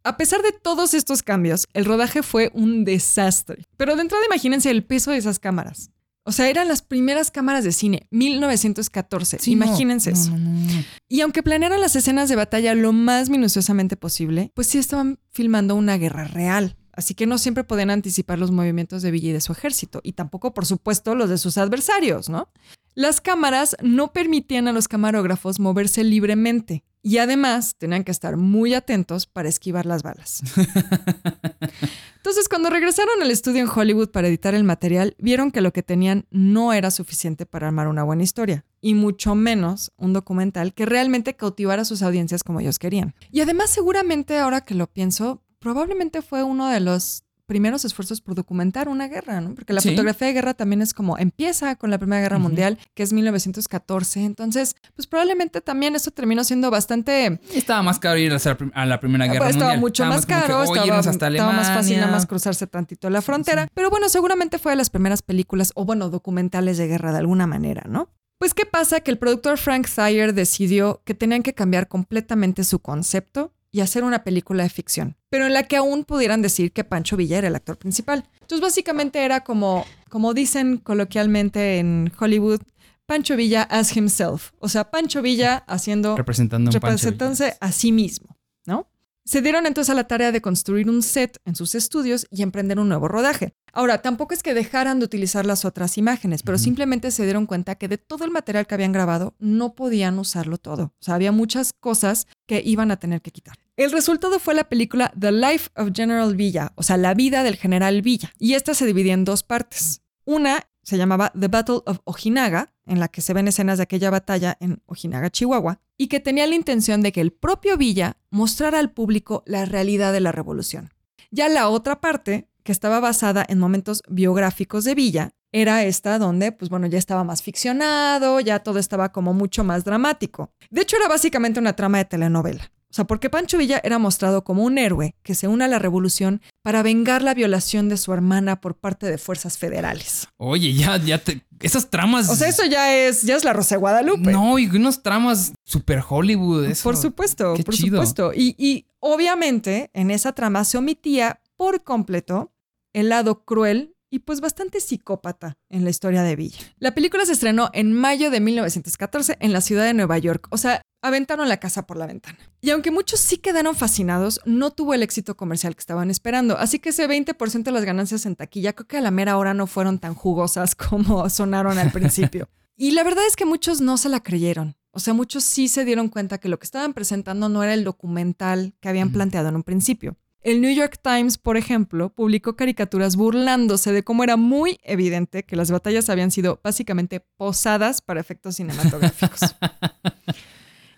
A 0.05 0.17
pesar 0.17 0.43
de 0.43 0.53
todos 0.53 0.95
estos 0.95 1.23
cambios, 1.23 1.69
el 1.75 1.85
rodaje 1.85 2.23
fue 2.23 2.51
un 2.55 2.85
desastre. 2.85 3.65
Pero 3.77 3.95
de 3.95 4.03
entrada 4.03 4.25
imagínense 4.27 4.71
el 4.71 4.85
peso 4.85 5.13
de 5.13 5.19
esas 5.19 5.39
cámaras. 5.39 5.91
O 6.25 6.33
sea, 6.33 6.49
eran 6.49 6.69
las 6.69 6.83
primeras 6.83 7.31
cámaras 7.31 7.65
de 7.65 7.73
cine, 7.73 8.07
1914. 8.11 9.39
Sí, 9.41 9.55
no. 9.57 9.65
Imagínense 9.67 10.13
No, 10.13 10.17
eso. 10.19 10.31
no, 10.31 10.39
no. 10.39 10.85
Y 11.09 11.21
aunque 11.21 11.43
planearon 11.43 11.81
las 11.81 11.97
escenas 11.97 12.29
de 12.29 12.37
batalla 12.37 12.75
lo 12.75 12.93
más 12.93 13.29
minuciosamente 13.29 13.97
posible, 13.97 14.53
pues 14.55 14.69
sí 14.69 14.79
estaban 14.79 15.19
filmando 15.31 15.75
una 15.75 15.97
guerra 15.99 16.25
real. 16.25 16.77
Así 16.95 17.15
que 17.15 17.27
no 17.27 17.39
siempre 17.39 17.65
podían 17.65 17.91
anticipar 17.91 18.39
los 18.39 18.51
movimientos 18.51 19.01
de 19.03 19.11
Villa 19.11 19.31
y 19.31 19.33
de 19.33 19.41
su 19.41 19.53
ejército, 19.53 20.01
y 20.05 20.13
tampoco, 20.13 20.53
por 20.53 20.67
supuesto, 20.67 21.15
los 21.15 21.31
de 21.31 21.39
sus 21.39 21.57
adversarios, 21.59 22.29
¿no? 22.29 22.51
Las 22.95 23.21
cámaras 23.21 23.77
no 23.83 24.13
permitían 24.13 24.69
a 24.69 24.73
los 24.73 24.87
camarógrafos 24.87 25.59
moverse 25.59 26.05
libremente, 26.05 26.85
y 27.03 27.19
además 27.19 27.75
tenían 27.79 28.05
que 28.05 28.13
estar 28.13 28.37
muy 28.37 28.75
atentos 28.75 29.27
para 29.27 29.49
esquivar 29.49 29.87
las 29.87 30.03
balas. 30.03 30.43
Entonces, 32.17 32.49
cuando 32.49 32.71
regresaron 32.71 33.21
al 33.21 33.31
estudio 33.31 33.63
en 33.63 33.69
Hollywood 33.69 34.11
para 34.11 34.29
editar 34.29 34.55
el 34.55 34.63
material, 34.63 35.17
vieron 35.19 35.51
que 35.51 35.63
lo 35.63 35.73
que 35.73 35.83
tenían 35.83 36.27
no 36.31 36.73
era 36.73 36.91
suficiente 36.91 37.47
para 37.47 37.67
armar 37.67 37.89
una 37.89 38.05
buena 38.05 38.23
historia, 38.23 38.65
y 38.81 38.95
mucho 38.95 39.35
menos 39.35 39.91
un 39.97 40.13
documental 40.13 40.75
que 40.75 40.87
realmente 40.87 41.35
cautivara 41.35 41.83
a 41.83 41.87
sus 41.87 42.03
audiencias 42.03 42.45
como 42.45 42.61
ellos 42.61 42.79
querían. 42.79 43.15
Y 43.31 43.41
además, 43.41 43.71
seguramente, 43.71 44.39
ahora 44.39 44.61
que 44.61 44.75
lo 44.75 44.87
pienso, 44.87 45.43
probablemente 45.59 46.23
fue 46.23 46.43
uno 46.43 46.69
de 46.69 46.81
los 46.81 47.25
primeros 47.53 47.85
esfuerzos 47.85 48.23
por 48.23 48.35
documentar 48.35 48.89
una 48.89 49.09
guerra, 49.09 49.43
¿no? 49.43 49.55
Porque 49.55 49.75
la 49.75 49.83
Sí. 49.83 49.91
fotografía 49.91 50.29
de 50.29 50.33
guerra 50.33 50.55
también 50.55 50.81
es 50.81 50.95
como 50.95 51.19
empieza 51.19 51.77
con 51.77 51.91
la 51.91 51.99
Primera 51.99 52.23
Guerra. 52.23 52.39
Mundial, 52.39 52.79
que 52.95 53.03
es 53.03 53.13
1914. 53.13 54.25
Entonces, 54.25 54.75
pues 54.97 55.07
probablemente 55.07 55.61
también 55.61 55.95
eso 55.95 56.11
terminó 56.11 56.45
siendo 56.45 56.71
bastante 56.71 57.41
Estaba 57.53 57.83
más 57.83 57.99
caro 57.99 58.17
ir 58.19 58.33
a 58.33 58.39
la, 58.43 58.57
prim- 58.57 58.73
a 58.75 58.87
la 58.87 58.99
Primera 59.01 59.27
Guerra 59.27 59.39
pues, 59.41 59.51
estaba 59.51 59.73
Mundial. 59.73 59.81
mucho 59.81 60.03
Estaba 60.05 60.15
más 60.17 60.25
como 60.27 60.41
que, 60.41 60.47
caro, 60.47 60.63
estaba, 60.63 60.99
hasta 60.99 61.29
estaba 61.29 61.53
más 61.53 61.69
fácil 61.69 61.97
nada 62.01 62.11
más 62.11 62.27
cruzarse 62.27 62.67
tantito 62.67 63.11
la 63.11 63.21
frontera. 63.21 63.69
Pero 63.75 63.91
bueno, 63.91 64.09
seguramente 64.09 64.59
fue 64.59 64.73
de 64.73 64.77
las 64.77 64.89
primeras 64.89 65.21
películas 65.21 65.73
o 65.75 65.85
bueno, 65.85 66.09
documentales 66.09 66.79
de 66.79 66.87
guerra 66.89 67.13
de 67.13 67.19
alguna 67.19 67.47
manera, 67.47 67.83
¿no? 67.87 68.09
Pues 68.39 68.55
qué 68.55 68.65
pasa 68.67 69.01
que 69.01 69.11
el 69.11 69.19
productor 69.19 69.59
Frank 69.59 69.87
Thayer 69.95 70.33
decidió 70.35 71.03
que 71.05 71.15
tenían 71.15 71.43
que 71.43 71.55
cambiar 71.55 71.87
completamente 71.87 72.65
su 72.65 72.79
concepto 72.81 73.53
y 73.73 73.81
hacer 73.81 74.05
una 74.05 74.23
película 74.23 74.63
de 74.63 74.69
ficción, 74.69 75.17
pero 75.31 75.47
en 75.47 75.55
la 75.55 75.65
que 75.65 75.77
aún 75.77 76.05
pudieran 76.05 76.43
decir 76.43 76.73
que 76.73 76.85
Pancho 76.85 77.17
Villa 77.17 77.39
era 77.39 77.49
el 77.49 77.57
actor 77.57 77.79
principal. 77.79 78.29
Entonces 78.35 78.61
básicamente 78.61 79.25
era 79.25 79.43
como, 79.43 79.87
como 80.11 80.35
dicen 80.35 80.77
coloquialmente 80.77 81.79
en 81.79 82.13
Hollywood, 82.19 82.61
Pancho 83.07 83.35
Villa 83.35 83.63
as 83.63 83.97
himself, 83.97 84.53
o 84.59 84.69
sea, 84.69 84.91
Pancho 84.91 85.23
Villa 85.23 85.65
haciendo 85.67 86.17
Representando 86.17 86.71
representándose 86.71 87.57
a 87.61 87.73
sí 87.73 87.93
mismo, 87.93 88.37
¿no? 88.67 88.89
Se 89.25 89.41
dieron 89.41 89.67
entonces 89.67 89.91
a 89.91 89.95
la 89.95 90.09
tarea 90.09 90.33
de 90.33 90.41
construir 90.41 90.91
un 90.91 91.01
set 91.01 91.39
en 91.45 91.55
sus 91.55 91.77
estudios 91.77 92.27
y 92.31 92.43
emprender 92.43 92.81
un 92.81 92.89
nuevo 92.89 93.07
rodaje. 93.07 93.55
Ahora, 93.73 94.03
tampoco 94.03 94.35
es 94.35 94.43
que 94.43 94.53
dejaran 94.53 94.99
de 94.99 95.05
utilizar 95.05 95.47
las 95.47 95.65
otras 95.65 95.97
imágenes, 95.97 96.43
pero 96.43 96.59
simplemente 96.59 97.13
se 97.13 97.23
dieron 97.23 97.47
cuenta 97.47 97.77
que 97.77 97.87
de 97.87 97.99
todo 97.99 98.25
el 98.25 98.33
material 98.33 98.67
que 98.67 98.75
habían 98.75 98.91
grabado 98.91 99.35
no 99.39 99.75
podían 99.75 100.19
usarlo 100.19 100.59
todo. 100.59 100.85
O 100.85 101.03
sea, 101.03 101.15
había 101.15 101.31
muchas 101.31 101.73
cosas 101.73 102.27
que 102.47 102.63
iban 102.65 102.91
a 102.91 102.97
tener 102.97 103.23
que 103.23 103.31
quitar. 103.31 103.59
El 103.77 103.91
resultado 103.91 104.39
fue 104.39 104.55
la 104.55 104.69
película 104.69 105.13
The 105.19 105.33
Life 105.33 105.71
of 105.77 105.93
General 105.95 106.37
Villa, 106.37 106.73
o 106.77 106.83
sea, 106.83 106.99
la 106.99 107.15
vida 107.15 107.43
del 107.43 107.57
general 107.57 108.03
Villa. 108.03 108.31
Y 108.39 108.53
esta 108.53 108.75
se 108.75 108.85
dividía 108.85 109.15
en 109.15 109.25
dos 109.25 109.43
partes. 109.43 110.03
Una 110.27 110.69
se 110.83 110.99
llamaba 110.99 111.33
The 111.39 111.49
Battle 111.49 111.81
of 111.87 112.01
Ojinaga, 112.05 112.75
en 112.85 113.01
la 113.01 113.09
que 113.09 113.23
se 113.23 113.33
ven 113.33 113.49
escenas 113.49 113.79
de 113.79 113.85
aquella 113.85 114.11
batalla 114.11 114.59
en 114.61 114.83
Ojinaga, 114.85 115.31
Chihuahua, 115.31 115.81
y 115.97 116.09
que 116.09 116.21
tenía 116.21 116.47
la 116.47 116.55
intención 116.55 117.01
de 117.01 117.13
que 117.13 117.23
el 117.23 117.33
propio 117.33 117.79
Villa 117.79 118.19
mostrara 118.31 118.79
al 118.79 118.93
público 118.93 119.43
la 119.47 119.65
realidad 119.65 120.13
de 120.13 120.21
la 120.21 120.33
revolución. 120.33 120.91
Ya 121.31 121.49
la 121.49 121.69
otra 121.69 122.01
parte, 122.03 122.51
que 122.65 122.73
estaba 122.73 123.01
basada 123.01 123.45
en 123.49 123.59
momentos 123.59 124.03
biográficos 124.07 124.85
de 124.85 124.95
Villa, 124.95 125.31
era 125.51 125.83
esta 125.85 126.19
donde, 126.19 126.53
pues 126.53 126.69
bueno, 126.69 126.89
ya 126.89 126.99
estaba 126.99 127.25
más 127.25 127.43
ficcionado, 127.43 128.39
ya 128.41 128.59
todo 128.59 128.79
estaba 128.79 129.13
como 129.13 129.33
mucho 129.33 129.65
más 129.65 129.85
dramático. 129.85 130.53
De 130.71 130.83
hecho, 130.83 130.97
era 130.97 131.09
básicamente 131.09 131.59
una 131.59 131.75
trama 131.75 131.99
de 131.99 132.05
telenovela. 132.05 132.71
O 132.93 132.95
sea, 132.95 133.07
porque 133.07 133.31
Pancho 133.31 133.57
Villa 133.57 133.81
era 133.83 133.99
mostrado 133.99 134.45
como 134.45 134.65
un 134.65 134.77
héroe 134.77 135.15
que 135.23 135.35
se 135.35 135.49
une 135.49 135.65
a 135.65 135.69
la 135.69 135.79
revolución 135.79 136.43
para 136.61 136.83
vengar 136.83 137.23
la 137.23 137.33
violación 137.33 137.89
de 137.89 137.97
su 137.97 138.13
hermana 138.13 138.61
por 138.61 138.77
parte 138.77 139.07
de 139.07 139.17
fuerzas 139.17 139.57
federales. 139.57 140.29
Oye, 140.37 140.75
ya, 140.75 140.99
ya 140.99 141.17
te. 141.17 141.41
Esas 141.61 141.89
tramas. 141.89 142.29
O 142.29 142.37
sea, 142.37 142.49
eso 142.49 142.67
ya 142.67 142.95
es, 142.95 143.23
ya 143.23 143.35
es 143.37 143.45
la 143.45 143.55
Rosa 143.55 143.77
de 143.77 143.79
Guadalupe. 143.79 144.31
No, 144.31 144.59
y 144.59 144.67
unos 144.67 145.03
tramas 145.03 145.55
super 145.65 146.03
Hollywood. 146.07 146.67
Eso. 146.67 146.83
Por 146.83 146.99
supuesto, 146.99 147.55
Qué 147.57 147.63
por 147.65 147.75
chido. 147.75 147.97
supuesto. 147.97 148.33
Y, 148.35 148.55
y 148.59 148.85
obviamente 149.01 149.91
en 149.95 150.11
esa 150.11 150.33
trama 150.33 150.65
se 150.67 150.77
omitía 150.77 151.41
por 151.57 151.85
completo 151.85 152.53
el 152.93 153.09
lado 153.09 153.47
cruel 153.47 153.97
y 154.11 154.19
pues 154.19 154.43
bastante 154.43 154.81
psicópata 154.81 155.57
en 155.71 155.85
la 155.85 155.91
historia 155.91 156.23
de 156.23 156.37
Villa. 156.37 156.59
La 156.77 156.93
película 156.95 157.25
se 157.25 157.33
estrenó 157.33 157.71
en 157.73 157.95
mayo 157.95 158.31
de 158.31 158.41
1914 158.41 159.39
en 159.41 159.55
la 159.55 159.63
ciudad 159.63 159.85
de 159.85 159.95
Nueva 159.95 160.19
York. 160.19 160.49
O 160.51 160.59
sea, 160.59 160.83
aventaron 161.03 161.49
la 161.49 161.59
casa 161.59 161.87
por 161.87 161.97
la 161.97 162.07
ventana. 162.07 162.39
Y 162.61 162.71
aunque 162.71 162.91
muchos 162.91 163.21
sí 163.21 163.37
quedaron 163.39 163.75
fascinados, 163.75 164.41
no 164.45 164.71
tuvo 164.71 164.95
el 164.95 165.03
éxito 165.03 165.37
comercial 165.37 165.75
que 165.75 165.81
estaban 165.81 166.11
esperando. 166.11 166.57
Así 166.57 166.79
que 166.79 166.91
ese 166.91 167.09
20% 167.09 167.65
de 167.65 167.73
las 167.73 167.85
ganancias 167.85 168.25
en 168.25 168.37
taquilla 168.37 168.73
creo 168.73 168.87
que 168.87 168.97
a 168.97 169.03
la 169.03 169.11
mera 169.11 169.37
hora 169.37 169.53
no 169.53 169.67
fueron 169.67 169.99
tan 169.99 170.15
jugosas 170.15 170.75
como 170.77 171.29
sonaron 171.29 171.79
al 171.79 171.93
principio. 171.93 172.49
Y 172.75 172.93
la 172.93 173.05
verdad 173.05 173.25
es 173.29 173.37
que 173.37 173.45
muchos 173.45 173.83
no 173.83 173.99
se 173.99 174.09
la 174.09 174.21
creyeron. 174.21 174.77
O 174.93 174.99
sea, 174.99 175.13
muchos 175.13 175.45
sí 175.45 175.69
se 175.69 175.85
dieron 175.85 176.09
cuenta 176.09 176.39
que 176.39 176.49
lo 176.49 176.59
que 176.59 176.65
estaban 176.65 176.95
presentando 176.95 177.49
no 177.49 177.63
era 177.63 177.75
el 177.75 177.85
documental 177.85 178.75
que 178.81 178.89
habían 178.89 179.13
planteado 179.13 179.51
en 179.51 179.57
un 179.57 179.63
principio. 179.63 180.17
El 180.41 180.61
New 180.61 180.75
York 180.75 180.99
Times, 181.01 181.39
por 181.39 181.57
ejemplo, 181.57 182.13
publicó 182.13 182.57
caricaturas 182.57 183.15
burlándose 183.15 183.93
de 183.93 184.03
cómo 184.03 184.25
era 184.25 184.37
muy 184.37 184.81
evidente 184.83 185.45
que 185.45 185.55
las 185.55 185.71
batallas 185.71 186.11
habían 186.11 186.33
sido 186.33 186.61
básicamente 186.65 187.21
posadas 187.21 188.01
para 188.01 188.21
efectos 188.21 188.57
cinematográficos. 188.57 189.55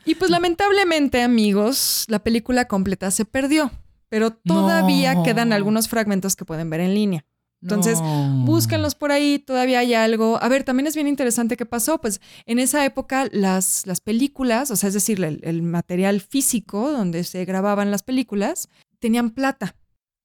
Y 0.05 0.15
pues 0.17 0.31
lamentablemente, 0.31 1.23
amigos, 1.23 2.05
la 2.09 2.19
película 2.23 2.67
completa 2.67 3.11
se 3.11 3.25
perdió, 3.25 3.71
pero 4.09 4.33
todavía 4.33 5.15
No. 5.15 5.23
quedan 5.23 5.53
algunos 5.53 5.89
fragmentos 5.89 6.37
que 6.37 6.45
pueden 6.45 6.69
ver 6.71 6.81
en 6.81 6.95
línea. 6.95 7.25
Entonces, 7.63 7.99
No. 8.03 8.45
Búsquenlos 8.45 8.95
por 8.95 9.11
ahí, 9.11 9.39
todavía 9.39 9.79
hay 9.79 9.95
algo. 9.95 10.39
A 10.43 10.49
ver, 10.49 10.65
también 10.65 10.87
es 10.87 10.95
bien 10.95 11.09
interesante 11.09 11.57
qué 11.57 11.65
pasó. 11.65 11.99
Pues 11.99 12.21
en 12.45 12.59
esa 12.59 12.85
época 12.85 13.27
las, 13.33 13.87
las 13.87 14.01
películas, 14.03 14.71
o 14.71 14.77
sea, 14.77 14.89
es 14.89 14.95
decir, 14.95 15.25
el, 15.25 15.41
el 15.43 15.63
material 15.63 16.21
físico 16.21 16.93
donde 16.93 17.25
se 17.25 17.43
grababan 17.47 17.91
las 17.91 18.03
películas, 18.03 18.69
tenían 18.99 19.31
plata. 19.31 19.77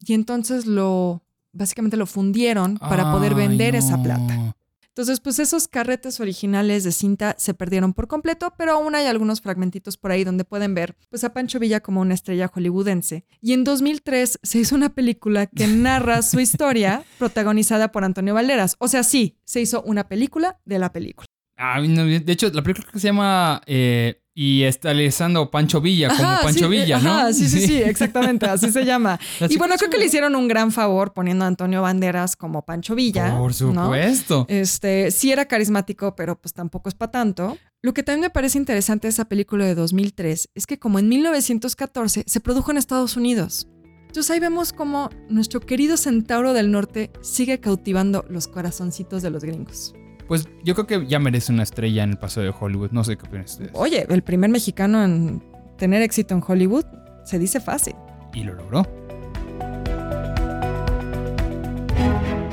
Y 0.06 0.14
entonces 0.14 0.66
lo, 0.66 1.24
básicamente 1.54 1.96
lo 1.96 2.06
fundieron 2.06 2.78
para 2.78 3.12
poder 3.14 3.32
Ay, 3.34 3.48
vender 3.48 3.76
esa 3.76 4.02
plata. 4.04 4.54
Entonces, 5.00 5.22
pues 5.22 5.40
esos 5.40 5.70
carretes 5.70 6.20
originales 6.20 6.84
de 6.84 6.92
cinta 6.92 7.34
se 7.38 7.54
perdieron 7.54 7.94
por 7.94 8.10
completo, 8.10 8.54
pero 8.58 8.74
aún 8.74 8.96
hay 8.96 9.06
algunos 9.06 9.40
fragmentitos 9.40 9.96
por 9.96 10.12
ahí 10.12 10.26
donde 10.26 10.44
pueden 10.44 10.76
ver 10.76 10.98
pues 11.10 11.24
a 11.24 11.32
Pancho 11.32 11.58
Villa 11.58 11.80
como 11.80 12.02
una 12.02 12.14
estrella 12.14 12.50
hollywoodense. 12.50 13.24
Y 13.42 13.54
en 13.54 13.64
2003 13.64 14.40
se 14.44 14.60
hizo 14.60 14.76
una 14.76 14.90
película 14.90 15.48
que 15.48 15.68
narra 15.68 16.22
su 16.22 16.42
historia 16.42 17.06
protagonizada 17.18 17.94
por 17.94 18.04
Antonio 18.04 18.34
Valderas. 18.34 18.76
O 18.80 18.90
sea, 18.90 19.04
sí, 19.04 19.38
se 19.46 19.62
hizo 19.62 19.82
una 19.84 20.10
película 20.10 20.60
de 20.66 20.80
la 20.80 20.92
película. 20.92 21.28
No, 21.58 22.04
de 22.04 22.34
hecho, 22.34 22.50
la 22.50 22.62
película 22.62 22.90
que 22.92 23.00
se 23.00 23.08
llama 23.08 23.62
eh, 23.68 24.22
Y 24.42 24.64
está 24.64 24.92
Alessandro 24.92 25.52
Pancho 25.52 25.82
Villa, 25.82 26.08
como 26.08 26.24
Ajá, 26.24 26.44
Pancho 26.44 26.70
sí, 26.70 26.72
Villa, 26.72 26.98
¿no? 27.00 27.10
ajá, 27.10 27.34
sí, 27.34 27.50
sí, 27.50 27.60
sí, 27.60 27.76
exactamente, 27.86 28.46
así 28.46 28.72
se 28.72 28.86
llama. 28.86 29.20
La 29.42 29.48
Y 29.50 29.58
bueno, 29.58 29.76
creo 29.76 29.90
que 29.90 29.98
le 29.98 30.06
hicieron 30.06 30.34
un 30.34 30.48
gran 30.48 30.72
favor 30.72 31.12
poniendo 31.12 31.44
a 31.44 31.50
Antonio 31.50 31.82
Banderas 31.82 32.38
como 32.38 32.64
Pancho 32.64 32.96
Villa. 32.96 33.38
Por 33.38 33.52
¿no? 33.62 33.84
supuesto. 33.84 34.46
Este, 34.48 35.12
sí 35.12 35.34
era 35.34 35.44
carismático, 35.44 36.16
pero 36.16 36.40
pues 36.40 36.54
tampoco 36.54 36.88
es 36.88 36.96
para 36.96 37.12
tanto. 37.12 37.58
Lo 37.82 37.94
que 37.94 38.02
también 38.02 38.22
me 38.22 38.30
parece 38.30 38.58
interesante 38.58 39.08
de 39.08 39.10
esa 39.10 39.26
película 39.26 39.66
de 39.66 39.76
2003 39.76 40.52
es 40.56 40.66
que 40.66 40.80
como 40.80 41.00
en 41.00 41.10
1914 41.10 42.24
se 42.26 42.40
produjo 42.40 42.72
en 42.72 42.78
Estados 42.78 43.18
Unidos. 43.18 43.68
Entonces 44.08 44.32
ahí 44.32 44.40
vemos 44.40 44.72
como 44.72 45.10
nuestro 45.28 45.60
querido 45.60 45.98
Centauro 45.98 46.54
del 46.54 46.72
Norte 46.72 47.12
sigue 47.20 47.60
cautivando 47.60 48.24
los 48.30 48.48
corazoncitos 48.48 49.22
de 49.22 49.32
los 49.32 49.44
gringos. 49.44 49.96
Pues 50.30 50.48
yo 50.64 50.76
creo 50.76 50.86
que 50.86 51.08
ya 51.08 51.18
merece 51.18 51.52
una 51.52 51.64
estrella 51.64 52.04
en 52.04 52.12
el 52.12 52.18
paso 52.20 52.40
de 52.40 52.54
Hollywood. 52.58 52.92
No 52.92 53.04
sé 53.04 53.18
qué 53.18 53.26
opinan 53.26 53.46
ustedes. 53.46 53.72
Oye, 53.74 54.06
el 54.08 54.22
primer 54.22 54.52
mexicano 54.52 55.04
en 55.04 55.44
tener 55.76 56.04
éxito 56.04 56.36
en 56.36 56.44
Hollywood 56.48 56.86
se 57.26 57.40
dice 57.40 57.60
fácil. 57.60 57.96
Y 58.36 58.44
lo 58.44 58.54
logró. 58.54 58.88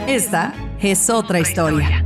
Esta 0.09 0.55
es 0.81 1.11
otra 1.11 1.39
historia. 1.39 2.03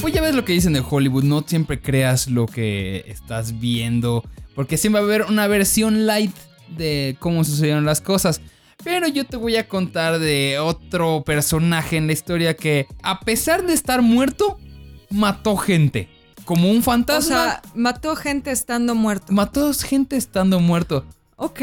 Pues 0.00 0.14
ya 0.14 0.22
ves 0.22 0.34
lo 0.34 0.46
que 0.46 0.54
dicen 0.54 0.72
de 0.72 0.82
Hollywood, 0.88 1.24
no 1.24 1.44
siempre 1.46 1.82
creas 1.82 2.28
lo 2.28 2.46
que 2.46 3.04
estás 3.08 3.60
viendo, 3.60 4.24
porque 4.54 4.78
siempre 4.78 5.02
va 5.02 5.06
a 5.06 5.10
haber 5.10 5.26
una 5.30 5.46
versión 5.48 6.06
light 6.06 6.34
de 6.78 7.14
cómo 7.18 7.44
sucedieron 7.44 7.84
las 7.84 8.00
cosas. 8.00 8.40
Pero 8.84 9.08
yo 9.08 9.24
te 9.24 9.36
voy 9.36 9.56
a 9.56 9.68
contar 9.68 10.18
de 10.18 10.58
otro 10.58 11.22
personaje 11.24 11.96
en 11.96 12.06
la 12.06 12.12
historia 12.12 12.54
que, 12.56 12.86
a 13.02 13.20
pesar 13.20 13.66
de 13.66 13.72
estar 13.72 14.02
muerto, 14.02 14.58
mató 15.10 15.56
gente. 15.56 16.08
Como 16.44 16.70
un 16.70 16.78
O 16.78 16.82
fantasma, 16.82 17.28
sea, 17.44 17.62
mató 17.74 18.14
gente 18.14 18.52
estando 18.52 18.94
muerto. 18.94 19.32
mató 19.32 19.72
gente 19.74 20.16
estando 20.16 20.60
muerto. 20.60 21.04
Ok. 21.36 21.58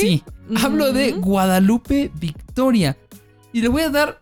Sí, 0.00 0.22
hablo 0.62 0.92
de. 0.92 1.12
Guadalupe 1.12 2.10
Victoria. 2.14 2.96
Y 3.52 3.62
le 3.62 3.68
voy 3.68 3.82
a 3.82 3.90
dar 3.90 4.20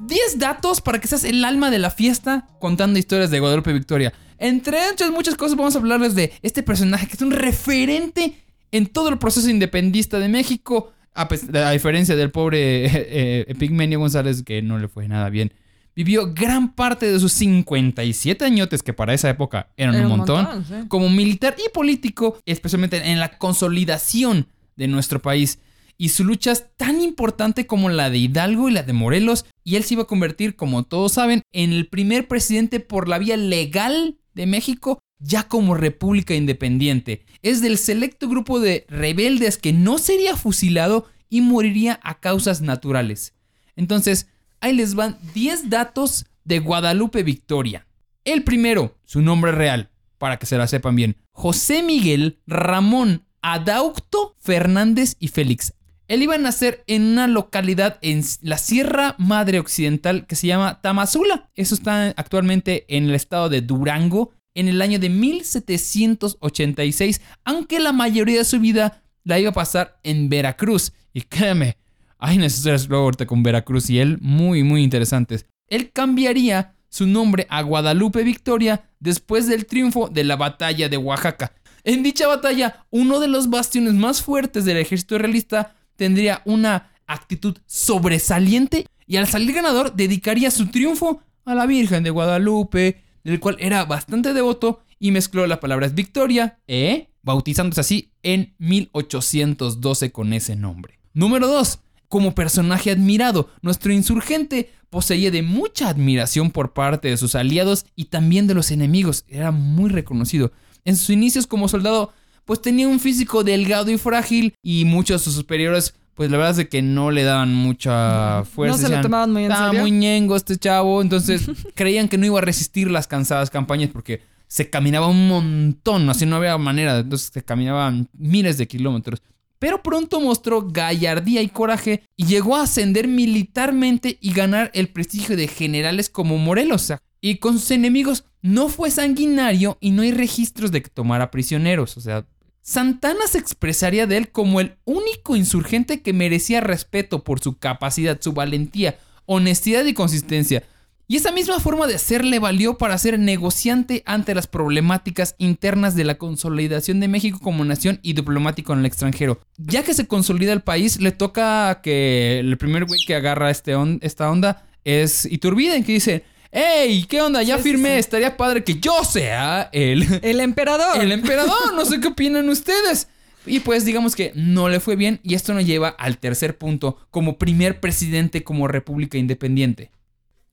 10 0.00 0.38
datos 0.40 0.80
para 0.80 1.00
que 1.00 1.06
seas 1.06 1.22
el 1.22 1.44
alma 1.44 1.70
de 1.70 1.78
la 1.78 1.90
fiesta 1.90 2.48
contando 2.58 2.98
historias 2.98 3.30
de 3.30 3.38
Guadalupe 3.38 3.72
Victoria. 3.72 4.12
Entre 4.38 4.78
muchas, 4.90 5.10
muchas 5.12 5.34
cosas 5.36 5.56
vamos 5.56 5.76
a 5.76 5.78
hablarles 5.78 6.16
de 6.16 6.32
este 6.42 6.64
personaje 6.64 7.06
que 7.06 7.12
es 7.14 7.22
un 7.22 7.30
referente 7.30 8.42
en 8.72 8.86
todo 8.88 9.08
el 9.10 9.18
proceso 9.18 9.48
independista 9.48 10.18
de 10.18 10.28
México. 10.28 10.90
A, 11.14 11.28
pes- 11.28 11.54
a 11.54 11.70
diferencia 11.70 12.16
del 12.16 12.30
pobre 12.30 12.86
eh, 12.86 13.46
eh, 13.48 13.54
Pigmenio 13.58 13.98
González 13.98 14.42
que 14.42 14.62
no 14.62 14.78
le 14.78 14.88
fue 14.88 15.08
nada 15.08 15.28
bien. 15.30 15.52
Vivió 15.94 16.32
gran 16.32 16.74
parte 16.74 17.04
de 17.12 17.20
sus 17.20 17.32
57 17.34 18.44
añotes, 18.46 18.82
que 18.82 18.94
para 18.94 19.12
esa 19.12 19.28
época 19.28 19.68
eran 19.76 19.94
Era 19.94 20.06
un 20.06 20.12
un 20.12 20.18
montón, 20.18 20.44
montón, 20.44 20.64
sí. 20.64 20.88
como 20.88 21.10
militar 21.10 21.54
y 21.58 21.68
político, 21.70 22.38
especialmente 22.46 23.10
en 23.10 23.20
la 23.20 23.36
consolidación 23.36 24.46
de 24.76 24.88
nuestro 24.88 25.20
país. 25.20 25.58
Y 25.98 26.08
su 26.08 26.24
lucha 26.24 26.52
es 26.52 26.64
tan 26.78 27.02
importante 27.02 27.66
como 27.66 27.90
la 27.90 28.08
de 28.08 28.16
Hidalgo 28.18 28.68
y 28.68 28.72
la 28.72 28.82
de 28.82 28.94
Morelos. 28.94 29.44
Y 29.64 29.76
él 29.76 29.84
se 29.84 29.94
iba 29.94 30.04
a 30.04 30.06
convertir, 30.06 30.56
como 30.56 30.82
todos 30.84 31.12
saben, 31.12 31.42
en 31.52 31.72
el 31.74 31.86
primer 31.88 32.26
presidente 32.26 32.80
por 32.80 33.06
la 33.06 33.18
vía 33.18 33.36
legal 33.36 34.16
de 34.34 34.46
México, 34.46 34.98
ya 35.18 35.48
como 35.48 35.74
república 35.74 36.34
independiente. 36.34 37.24
Es 37.42 37.60
del 37.60 37.78
selecto 37.78 38.28
grupo 38.28 38.60
de 38.60 38.86
rebeldes 38.88 39.56
que 39.56 39.72
no 39.72 39.98
sería 39.98 40.36
fusilado 40.36 41.06
y 41.28 41.40
moriría 41.40 42.00
a 42.02 42.20
causas 42.20 42.60
naturales. 42.60 43.34
Entonces, 43.76 44.28
ahí 44.60 44.74
les 44.74 44.94
van 44.94 45.18
10 45.34 45.70
datos 45.70 46.26
de 46.44 46.58
Guadalupe 46.58 47.22
Victoria. 47.22 47.86
El 48.24 48.44
primero, 48.44 48.96
su 49.04 49.22
nombre 49.22 49.52
real, 49.52 49.90
para 50.18 50.38
que 50.38 50.46
se 50.46 50.58
la 50.58 50.66
sepan 50.66 50.94
bien. 50.94 51.16
José 51.32 51.82
Miguel 51.82 52.38
Ramón 52.46 53.24
Adaucto 53.42 54.36
Fernández 54.38 55.16
y 55.18 55.28
Félix. 55.28 55.74
Él 56.08 56.22
iba 56.22 56.34
a 56.34 56.38
nacer 56.38 56.84
en 56.86 57.02
una 57.02 57.26
localidad 57.26 57.98
en 58.02 58.22
la 58.42 58.58
Sierra 58.58 59.14
Madre 59.18 59.58
Occidental 59.58 60.26
que 60.26 60.36
se 60.36 60.46
llama 60.46 60.80
Tamazula. 60.80 61.50
Eso 61.54 61.74
está 61.74 62.08
actualmente 62.16 62.84
en 62.88 63.04
el 63.04 63.14
estado 63.14 63.48
de 63.48 63.62
Durango 63.62 64.32
en 64.54 64.68
el 64.68 64.82
año 64.82 64.98
de 64.98 65.08
1786, 65.08 67.22
aunque 67.44 67.80
la 67.80 67.92
mayoría 67.92 68.38
de 68.38 68.44
su 68.44 68.60
vida 68.60 69.02
la 69.24 69.38
iba 69.38 69.50
a 69.50 69.54
pasar 69.54 69.98
en 70.02 70.28
Veracruz. 70.28 70.92
Y 71.14 71.22
créeme, 71.22 71.78
hay 72.18 72.38
necesidades 72.38 72.88
luego 72.88 73.04
ahorita 73.04 73.26
con 73.26 73.42
Veracruz 73.42 73.90
y 73.90 73.98
él 73.98 74.18
muy, 74.20 74.62
muy 74.62 74.82
interesantes. 74.82 75.46
Él 75.68 75.90
cambiaría 75.92 76.74
su 76.88 77.06
nombre 77.06 77.46
a 77.48 77.62
Guadalupe 77.62 78.22
Victoria 78.22 78.84
después 79.00 79.48
del 79.48 79.66
triunfo 79.66 80.08
de 80.08 80.24
la 80.24 80.36
batalla 80.36 80.88
de 80.88 80.98
Oaxaca. 80.98 81.52
En 81.84 82.02
dicha 82.02 82.28
batalla, 82.28 82.86
uno 82.90 83.18
de 83.18 83.28
los 83.28 83.50
bastiones 83.50 83.94
más 83.94 84.22
fuertes 84.22 84.64
del 84.64 84.76
ejército 84.76 85.18
realista 85.18 85.74
tendría 86.02 86.42
una 86.46 86.90
actitud 87.06 87.58
sobresaliente 87.64 88.86
y 89.06 89.18
al 89.18 89.28
salir 89.28 89.52
ganador 89.52 89.94
dedicaría 89.94 90.50
su 90.50 90.66
triunfo 90.66 91.22
a 91.44 91.54
la 91.54 91.64
Virgen 91.64 92.02
de 92.02 92.10
Guadalupe, 92.10 93.04
del 93.22 93.38
cual 93.38 93.56
era 93.60 93.84
bastante 93.84 94.34
devoto 94.34 94.82
y 94.98 95.12
mezcló 95.12 95.46
las 95.46 95.60
palabras 95.60 95.94
Victoria 95.94 96.58
e 96.66 97.10
bautizándose 97.22 97.82
así 97.82 98.10
en 98.24 98.56
1812 98.58 100.10
con 100.10 100.32
ese 100.32 100.56
nombre. 100.56 100.98
Número 101.14 101.46
2. 101.46 101.78
Como 102.08 102.34
personaje 102.34 102.90
admirado, 102.90 103.48
nuestro 103.62 103.92
insurgente 103.92 104.72
poseía 104.90 105.30
de 105.30 105.42
mucha 105.42 105.88
admiración 105.88 106.50
por 106.50 106.72
parte 106.72 107.06
de 107.06 107.16
sus 107.16 107.36
aliados 107.36 107.86
y 107.94 108.06
también 108.06 108.48
de 108.48 108.54
los 108.54 108.72
enemigos. 108.72 109.24
Era 109.28 109.52
muy 109.52 109.88
reconocido. 109.88 110.50
En 110.84 110.96
sus 110.96 111.10
inicios 111.10 111.46
como 111.46 111.68
soldado, 111.68 112.12
pues 112.44 112.60
tenía 112.60 112.88
un 112.88 113.00
físico 113.00 113.44
delgado 113.44 113.90
y 113.90 113.98
frágil 113.98 114.54
y 114.62 114.84
muchos 114.84 115.20
de 115.20 115.24
sus 115.24 115.34
superiores, 115.34 115.94
pues 116.14 116.30
la 116.30 116.36
verdad 116.38 116.60
es 116.60 116.68
que 116.68 116.82
no 116.82 117.10
le 117.10 117.22
daban 117.22 117.54
mucha 117.54 118.44
fuerza. 118.44 118.72
No 118.72 118.78
se 118.78 118.82
lo 118.84 118.88
Decían, 118.90 119.02
tomaban 119.02 119.32
muy 119.32 119.44
en 119.44 119.50
"Está 119.52 119.66
serio". 119.66 119.80
muy 119.80 119.90
ñengo 119.90 120.36
este 120.36 120.56
chavo. 120.56 121.00
Entonces 121.02 121.42
creían 121.74 122.08
que 122.08 122.18
no 122.18 122.26
iba 122.26 122.38
a 122.38 122.42
resistir 122.42 122.90
las 122.90 123.06
cansadas 123.06 123.48
campañas 123.50 123.90
porque 123.92 124.20
se 124.46 124.68
caminaba 124.68 125.06
un 125.08 125.28
montón, 125.28 126.10
así 126.10 126.26
no 126.26 126.36
había 126.36 126.58
manera. 126.58 126.98
Entonces 126.98 127.30
se 127.32 127.42
caminaban 127.42 128.08
miles 128.12 128.58
de 128.58 128.68
kilómetros. 128.68 129.22
Pero 129.58 129.82
pronto 129.82 130.20
mostró 130.20 130.68
gallardía 130.68 131.40
y 131.40 131.48
coraje 131.48 132.02
y 132.16 132.26
llegó 132.26 132.56
a 132.56 132.62
ascender 132.64 133.06
militarmente 133.08 134.18
y 134.20 134.32
ganar 134.32 134.70
el 134.74 134.88
prestigio 134.88 135.36
de 135.36 135.46
generales 135.48 136.10
como 136.10 136.36
Morelos. 136.36 136.92
Y 137.20 137.36
con 137.36 137.58
sus 137.58 137.70
enemigos 137.70 138.24
no 138.42 138.68
fue 138.68 138.90
sanguinario 138.90 139.78
y 139.80 139.92
no 139.92 140.02
hay 140.02 140.10
registros 140.10 140.72
de 140.72 140.82
que 140.82 140.90
tomara 140.90 141.30
prisioneros. 141.30 141.96
O 141.96 142.00
sea, 142.00 142.26
Santana 142.62 143.26
se 143.28 143.38
expresaría 143.38 144.06
de 144.06 144.16
él 144.16 144.30
como 144.30 144.60
el 144.60 144.76
único 144.84 145.34
insurgente 145.34 146.00
que 146.00 146.12
merecía 146.12 146.60
respeto 146.60 147.24
por 147.24 147.40
su 147.40 147.58
capacidad, 147.58 148.20
su 148.20 148.32
valentía, 148.32 148.98
honestidad 149.26 149.84
y 149.84 149.94
consistencia. 149.94 150.62
Y 151.08 151.16
esa 151.16 151.32
misma 151.32 151.58
forma 151.58 151.88
de 151.88 151.98
ser 151.98 152.24
le 152.24 152.38
valió 152.38 152.78
para 152.78 152.96
ser 152.96 153.18
negociante 153.18 154.04
ante 154.06 154.34
las 154.34 154.46
problemáticas 154.46 155.34
internas 155.38 155.96
de 155.96 156.04
la 156.04 156.14
consolidación 156.14 157.00
de 157.00 157.08
México 157.08 157.40
como 157.42 157.64
nación 157.64 157.98
y 158.00 158.12
diplomático 158.12 158.72
en 158.72 158.78
el 158.78 158.86
extranjero. 158.86 159.40
Ya 159.58 159.82
que 159.82 159.92
se 159.92 160.06
consolida 160.06 160.52
el 160.52 160.62
país, 160.62 161.00
le 161.00 161.10
toca 161.10 161.80
que 161.82 162.38
el 162.38 162.56
primer 162.56 162.84
güey 162.84 163.00
que 163.04 163.16
agarra 163.16 163.50
este 163.50 163.74
esta 164.00 164.30
onda 164.30 164.64
es 164.84 165.26
Iturbide, 165.26 165.82
que 165.84 165.92
dice, 165.92 166.24
¡Ey! 166.52 167.04
¿Qué 167.04 167.20
onda? 167.22 167.42
Ya 167.42 167.56
Sí, 167.56 167.62
firmé, 167.64 167.94
sí. 167.94 167.98
estaría 168.00 168.36
padre 168.36 168.62
que 168.62 168.78
yo 168.78 169.02
sea 169.04 169.70
el, 169.72 170.02
El 170.22 170.40
emperador. 170.40 171.00
el 171.02 171.10
emperador, 171.12 171.72
no 171.74 171.84
sé 171.86 171.98
qué 172.00 172.08
opinan 172.08 172.48
ustedes. 172.48 173.08
Y 173.46 173.60
pues 173.60 173.84
digamos 173.84 174.14
que 174.14 174.32
no 174.36 174.68
le 174.68 174.78
fue 174.78 174.94
bien 174.94 175.18
y 175.24 175.34
esto 175.34 175.52
nos 175.54 175.64
lleva 175.66 175.88
al 175.88 176.18
tercer 176.18 176.58
punto 176.58 176.98
como 177.10 177.38
primer 177.38 177.80
presidente 177.80 178.44
como 178.44 178.68
república 178.68 179.18
independiente. 179.18 179.90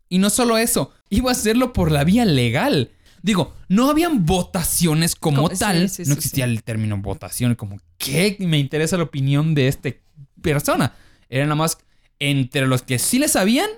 Y 0.08 0.18
no 0.18 0.30
solo 0.32 0.58
eso, 0.58 0.92
iba 1.10 1.30
a 1.30 1.34
hacerlo 1.34 1.72
por 1.74 1.92
la 1.92 2.04
vía 2.04 2.26
legal. 2.26 2.90
Digo, 3.22 3.54
no 3.68 3.90
habían 3.90 4.26
votaciones 4.26 5.16
como 5.16 5.50
tal, 5.50 5.90
sí, 5.90 6.04
no 6.08 6.14
existía 6.14 6.46
el 6.46 6.64
término 6.64 6.98
votación, 6.98 7.54
como 7.56 7.78
que 8.00 8.38
me 8.40 8.58
interesa 8.58 8.98
la 8.98 9.04
opinión 9.04 9.54
de 9.54 9.68
esta 9.68 9.90
persona. 10.42 10.94
Era 11.30 11.44
nada 11.44 11.56
más 11.56 11.78
entre 12.18 12.66
los 12.66 12.82
que 12.82 12.98
sí 12.98 13.20
le 13.20 13.28
sabían. 13.28 13.70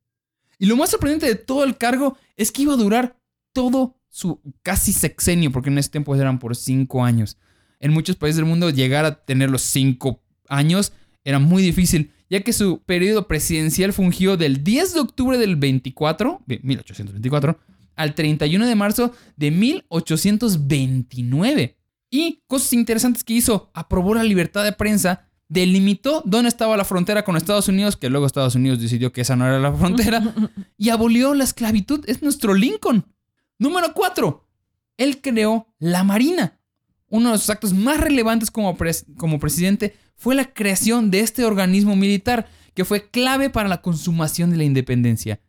Y 0.61 0.67
lo 0.67 0.77
más 0.77 0.91
sorprendente 0.91 1.25
de 1.25 1.33
todo 1.33 1.63
el 1.63 1.75
cargo 1.75 2.15
es 2.37 2.51
que 2.51 2.61
iba 2.61 2.75
a 2.75 2.77
durar 2.77 3.17
todo 3.51 3.99
su 4.09 4.39
casi 4.61 4.93
sexenio, 4.93 5.51
porque 5.51 5.71
en 5.71 5.79
ese 5.79 5.89
tiempo 5.89 6.15
eran 6.15 6.37
por 6.37 6.55
cinco 6.55 7.03
años. 7.03 7.39
En 7.79 7.91
muchos 7.91 8.15
países 8.15 8.35
del 8.35 8.45
mundo 8.45 8.69
llegar 8.69 9.03
a 9.03 9.25
tener 9.25 9.49
los 9.49 9.63
cinco 9.63 10.21
años 10.47 10.93
era 11.23 11.39
muy 11.39 11.63
difícil, 11.63 12.11
ya 12.29 12.41
que 12.41 12.53
su 12.53 12.83
periodo 12.83 13.27
presidencial 13.27 13.91
fungió 13.91 14.37
del 14.37 14.63
10 14.63 14.93
de 14.93 14.99
octubre 14.99 15.39
del 15.39 15.55
24, 15.55 16.43
de 16.45 16.59
1824, 16.61 17.59
al 17.95 18.13
31 18.13 18.67
de 18.67 18.75
marzo 18.75 19.13
de 19.37 19.49
1829. 19.49 21.75
Y 22.11 22.43
cosas 22.45 22.71
interesantes 22.73 23.23
que 23.23 23.33
hizo, 23.33 23.71
aprobó 23.73 24.13
la 24.13 24.23
libertad 24.23 24.63
de 24.63 24.73
prensa, 24.73 25.27
delimitó 25.51 26.23
dónde 26.25 26.47
estaba 26.47 26.77
la 26.77 26.85
frontera 26.85 27.25
con 27.25 27.35
Estados 27.35 27.67
Unidos, 27.67 27.97
que 27.97 28.09
luego 28.09 28.25
Estados 28.25 28.55
Unidos 28.55 28.79
decidió 28.79 29.11
que 29.11 29.19
esa 29.19 29.35
no 29.35 29.45
era 29.45 29.59
la 29.59 29.73
frontera, 29.77 30.33
y 30.77 30.89
abolió 30.89 31.33
la 31.33 31.43
esclavitud. 31.43 32.05
Es 32.07 32.23
nuestro 32.23 32.53
Lincoln. 32.53 33.05
Número 33.59 33.93
4. 33.93 34.47
Él 34.95 35.19
creó 35.19 35.67
la 35.77 36.05
Marina. 36.05 36.57
Uno 37.09 37.33
de 37.33 37.37
sus 37.37 37.49
actos 37.49 37.73
más 37.73 37.99
relevantes 37.99 38.49
como, 38.49 38.77
como 39.17 39.39
presidente 39.39 39.93
fue 40.15 40.35
la 40.35 40.53
creación 40.53 41.11
de 41.11 41.19
este 41.19 41.43
organismo 41.43 41.97
militar 41.97 42.47
que 42.73 42.85
fue 42.85 43.09
clave 43.09 43.49
para 43.49 43.67
la 43.67 43.81
consumación 43.81 44.51
de 44.51 44.57
la 44.57 44.63
independencia. 44.63 45.41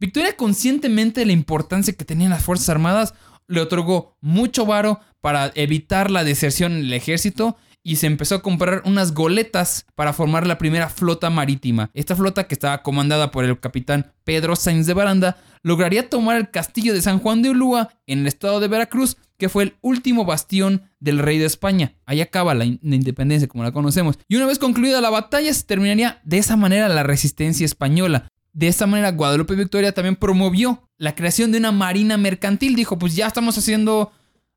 Victoria, 0.00 0.36
conscientemente 0.36 1.20
de 1.20 1.26
la 1.26 1.32
importancia 1.32 1.94
que 1.94 2.04
tenían 2.04 2.30
las 2.30 2.42
Fuerzas 2.42 2.70
Armadas, 2.70 3.14
le 3.46 3.60
otorgó 3.60 4.16
mucho 4.20 4.66
varo 4.66 4.98
para 5.20 5.52
evitar 5.54 6.10
la 6.10 6.24
deserción 6.24 6.72
en 6.72 6.78
el 6.86 6.92
ejército 6.92 7.56
y 7.90 7.96
se 7.96 8.06
empezó 8.06 8.36
a 8.36 8.42
comprar 8.42 8.82
unas 8.84 9.14
goletas 9.14 9.84
para 9.96 10.12
formar 10.12 10.46
la 10.46 10.58
primera 10.58 10.88
flota 10.88 11.28
marítima. 11.28 11.90
Esta 11.92 12.14
flota, 12.14 12.44
que 12.44 12.54
estaba 12.54 12.84
comandada 12.84 13.32
por 13.32 13.44
el 13.44 13.58
capitán 13.58 14.12
Pedro 14.22 14.54
Sainz 14.54 14.86
de 14.86 14.94
Baranda, 14.94 15.38
lograría 15.64 16.08
tomar 16.08 16.36
el 16.36 16.52
castillo 16.52 16.94
de 16.94 17.02
San 17.02 17.18
Juan 17.18 17.42
de 17.42 17.50
Ulúa 17.50 17.88
en 18.06 18.20
el 18.20 18.28
estado 18.28 18.60
de 18.60 18.68
Veracruz, 18.68 19.16
que 19.38 19.48
fue 19.48 19.64
el 19.64 19.74
último 19.80 20.24
bastión 20.24 20.82
del 21.00 21.18
rey 21.18 21.38
de 21.38 21.46
España. 21.46 21.94
Ahí 22.06 22.20
acaba 22.20 22.54
la, 22.54 22.64
in- 22.64 22.78
la 22.80 22.94
independencia 22.94 23.48
como 23.48 23.64
la 23.64 23.72
conocemos. 23.72 24.20
Y 24.28 24.36
una 24.36 24.46
vez 24.46 24.60
concluida 24.60 25.00
la 25.00 25.10
batalla, 25.10 25.52
se 25.52 25.64
terminaría 25.64 26.20
de 26.22 26.38
esa 26.38 26.56
manera 26.56 26.88
la 26.88 27.02
resistencia 27.02 27.64
española. 27.64 28.28
De 28.52 28.68
esta 28.68 28.86
manera, 28.86 29.10
Guadalupe 29.10 29.56
Victoria 29.56 29.90
también 29.92 30.14
promovió 30.14 30.84
la 30.96 31.16
creación 31.16 31.50
de 31.50 31.58
una 31.58 31.72
marina 31.72 32.16
mercantil. 32.16 32.76
Dijo, 32.76 33.00
pues 33.00 33.16
ya 33.16 33.26
estamos 33.26 33.58
haciendo, 33.58 34.12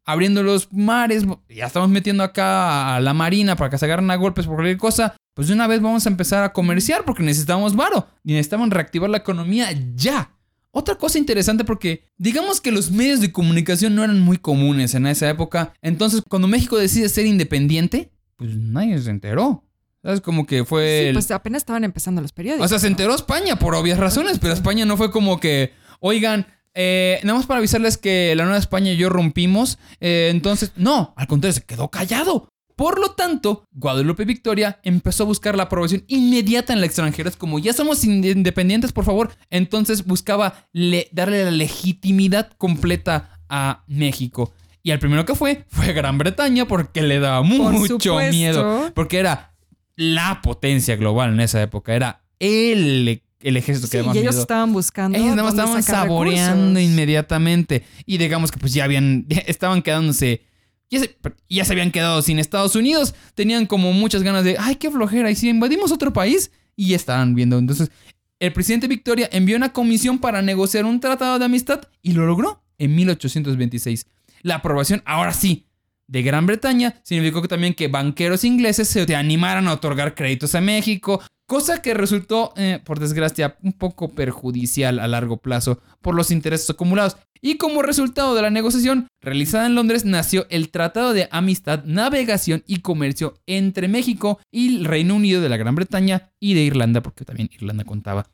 abriendo 0.05 0.43
los 0.43 0.71
mares, 0.73 1.23
ya 1.49 1.65
estamos 1.67 1.89
metiendo 1.89 2.23
acá 2.23 2.95
a 2.95 2.99
la 2.99 3.13
marina 3.13 3.55
para 3.55 3.69
que 3.69 3.77
se 3.77 3.85
agarren 3.85 4.09
a 4.11 4.15
golpes 4.15 4.45
por 4.45 4.55
cualquier 4.55 4.77
cosa. 4.77 5.15
Pues 5.33 5.47
de 5.47 5.53
una 5.53 5.65
vez 5.67 5.81
vamos 5.81 6.05
a 6.05 6.09
empezar 6.09 6.43
a 6.43 6.53
comerciar 6.53 7.05
porque 7.05 7.23
necesitamos 7.23 7.75
varo. 7.75 8.07
Y 8.23 8.33
necesitamos 8.33 8.69
reactivar 8.69 9.09
la 9.09 9.17
economía 9.17 9.69
ya. 9.95 10.31
Otra 10.71 10.95
cosa 10.95 11.17
interesante 11.19 11.63
porque 11.63 12.07
digamos 12.17 12.59
que 12.61 12.71
los 12.71 12.91
medios 12.91 13.21
de 13.21 13.31
comunicación 13.31 13.95
no 13.95 14.03
eran 14.03 14.19
muy 14.19 14.37
comunes 14.37 14.93
en 14.95 15.05
esa 15.07 15.29
época. 15.29 15.73
Entonces, 15.81 16.21
cuando 16.27 16.47
México 16.47 16.77
decide 16.77 17.09
ser 17.09 17.25
independiente, 17.25 18.11
pues 18.35 18.55
nadie 18.55 18.99
se 18.99 19.09
enteró. 19.11 19.63
¿Sabes? 20.01 20.19
Como 20.19 20.45
que 20.45 20.65
fue... 20.65 20.99
Sí, 21.01 21.07
el- 21.07 21.13
pues 21.13 21.31
apenas 21.31 21.61
estaban 21.61 21.83
empezando 21.85 22.21
los 22.21 22.33
periódicos. 22.33 22.65
o 22.65 22.67
sea, 22.67 22.77
se 22.79 22.87
enteró 22.87 23.15
España 23.15 23.55
por 23.57 23.73
obvias 23.73 23.97
razones, 23.97 24.37
pero 24.39 24.53
España 24.53 24.85
no 24.85 24.97
fue 24.97 25.11
como 25.11 25.39
que, 25.39 25.71
oigan, 26.01 26.45
eh, 26.75 27.19
nada 27.23 27.37
más 27.37 27.45
para 27.47 27.59
avisarles 27.59 27.97
que 27.97 28.33
la 28.35 28.43
Nueva 28.43 28.59
España 28.59 28.91
y 28.91 28.97
yo 28.97 29.09
rompimos. 29.09 29.77
eh, 29.99 30.29
entonces, 30.31 30.71
no, 30.75 31.13
al 31.17 31.27
contrario, 31.27 31.53
se 31.53 31.63
quedó 31.65 31.89
callado. 31.89 32.49
Por 32.75 32.99
lo 32.99 33.11
tanto, 33.11 33.65
Guadalupe 33.71 34.25
Victoria 34.25 34.79
empezó 34.83 35.23
a 35.23 35.27
buscar 35.27 35.55
la 35.55 35.63
aprobación 35.63 36.03
inmediata 36.07 36.73
en 36.73 36.79
el 36.79 36.85
extranjero. 36.85 37.29
Es 37.29 37.35
como, 37.35 37.59
ya 37.59 37.71
somos 37.71 38.03
inde- 38.03 38.31
independientes, 38.31 38.91
por 38.91 39.05
favor. 39.05 39.29
Entonces 39.51 40.05
buscaba 40.05 40.65
le- 40.73 41.07
darle 41.11 41.43
la 41.45 41.51
legitimidad 41.51 42.49
completa 42.57 43.39
a 43.49 43.83
México. 43.87 44.53
Y 44.81 44.91
al 44.91 44.99
primero 44.99 45.23
que 45.25 45.35
fue, 45.35 45.65
fue 45.69 45.93
Gran 45.93 46.17
Bretaña 46.17 46.65
porque 46.67 47.03
le 47.03 47.19
daba 47.19 47.41
mucho 47.43 48.15
miedo. 48.31 48.91
Porque 48.95 49.19
era 49.19 49.53
la 49.95 50.41
potencia 50.41 50.95
global 50.95 51.33
en 51.33 51.39
esa 51.41 51.61
época. 51.61 51.93
Era 51.95 52.23
el, 52.39 53.21
el 53.43 53.57
ejército 53.57 53.87
que 53.89 53.99
Sí, 53.99 54.05
y 54.05 54.09
ellos 54.19 54.33
miedo. 54.33 54.41
estaban 54.41 54.73
buscando. 54.73 55.17
Ellos 55.17 55.35
nada 55.35 55.43
más 55.43 55.53
estaban 55.53 55.83
saboreando 55.83 56.65
recursos. 56.79 56.83
inmediatamente. 56.83 57.83
Y 58.05 58.17
digamos 58.17 58.51
que 58.51 58.59
pues 58.59 58.73
ya 58.73 58.83
habían, 58.85 59.25
ya 59.29 59.39
estaban 59.39 59.81
quedándose, 59.81 60.41
ya 60.89 60.99
se, 60.99 61.17
ya 61.49 61.65
se 61.65 61.73
habían 61.73 61.91
quedado 61.91 62.21
sin 62.21 62.39
Estados 62.39 62.75
Unidos. 62.75 63.13
Tenían 63.35 63.65
como 63.65 63.93
muchas 63.93 64.23
ganas 64.23 64.43
de, 64.43 64.57
ay, 64.59 64.75
qué 64.75 64.89
flojera. 64.89 65.29
Y 65.29 65.35
si 65.35 65.49
invadimos 65.49 65.91
otro 65.91 66.11
país, 66.13 66.51
y 66.75 66.89
ya 66.89 66.95
estaban 66.95 67.35
viendo. 67.35 67.57
Entonces, 67.57 67.91
el 68.39 68.51
presidente 68.53 68.87
Victoria 68.87 69.29
envió 69.31 69.55
una 69.55 69.73
comisión 69.73 70.19
para 70.19 70.41
negociar 70.41 70.85
un 70.85 70.99
tratado 70.99 71.39
de 71.39 71.45
amistad 71.45 71.81
y 72.01 72.13
lo 72.13 72.25
logró 72.25 72.63
en 72.77 72.95
1826. 72.95 74.05
La 74.41 74.55
aprobación, 74.55 75.01
ahora 75.05 75.33
sí, 75.33 75.67
de 76.07 76.21
Gran 76.23 76.45
Bretaña 76.45 76.99
significó 77.03 77.41
que 77.41 77.47
también 77.47 77.73
que 77.73 77.87
banqueros 77.87 78.43
ingleses 78.43 78.87
se 78.89 79.15
animaran 79.15 79.67
a 79.67 79.73
otorgar 79.73 80.15
créditos 80.15 80.53
a 80.55 80.61
México, 80.61 81.21
cosa 81.45 81.81
que 81.81 81.93
resultó, 81.93 82.53
eh, 82.57 82.79
por 82.83 82.99
desgracia, 82.99 83.57
un 83.61 83.73
poco 83.73 84.09
perjudicial 84.09 84.99
a 84.99 85.07
largo 85.07 85.37
plazo 85.37 85.81
por 86.01 86.15
los 86.15 86.31
intereses 86.31 86.69
acumulados. 86.69 87.17
Y 87.41 87.57
como 87.57 87.81
resultado 87.81 88.35
de 88.35 88.41
la 88.41 88.49
negociación 88.49 89.07
realizada 89.19 89.65
en 89.65 89.75
Londres 89.75 90.05
nació 90.05 90.47
el 90.49 90.69
Tratado 90.69 91.13
de 91.13 91.27
Amistad, 91.29 91.83
Navegación 91.83 92.63
y 92.67 92.79
Comercio 92.79 93.33
entre 93.47 93.89
México 93.89 94.39
y 94.49 94.77
el 94.77 94.85
Reino 94.85 95.15
Unido 95.15 95.41
de 95.41 95.49
la 95.49 95.57
Gran 95.57 95.75
Bretaña 95.75 96.31
y 96.39 96.53
de 96.53 96.61
Irlanda, 96.61 97.01
porque 97.01 97.25
también 97.25 97.49
Irlanda 97.53 97.83
contaba. 97.83 98.29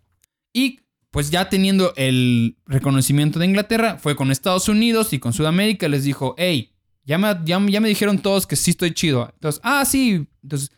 Y 0.53 0.81
pues 1.11 1.31
ya 1.31 1.49
teniendo 1.49 1.93
el 1.95 2.57
reconocimiento 2.67 3.39
de 3.39 3.47
Inglaterra, 3.47 3.97
fue 3.97 4.15
con 4.15 4.29
Estados 4.31 4.69
Unidos 4.69 5.11
y 5.11 5.19
con 5.19 5.33
Sudamérica, 5.33 5.87
les 5.87 6.03
dijo, 6.03 6.35
hey, 6.37 6.75
ya 7.03 7.17
me, 7.17 7.35
ya, 7.45 7.59
ya 7.67 7.81
me 7.81 7.89
dijeron 7.89 8.19
todos 8.19 8.45
que 8.45 8.55
sí 8.55 8.71
estoy 8.71 8.93
chido. 8.93 9.31
Entonces, 9.33 9.59
ah, 9.63 9.83
sí. 9.85 10.27
Entonces, 10.43 10.71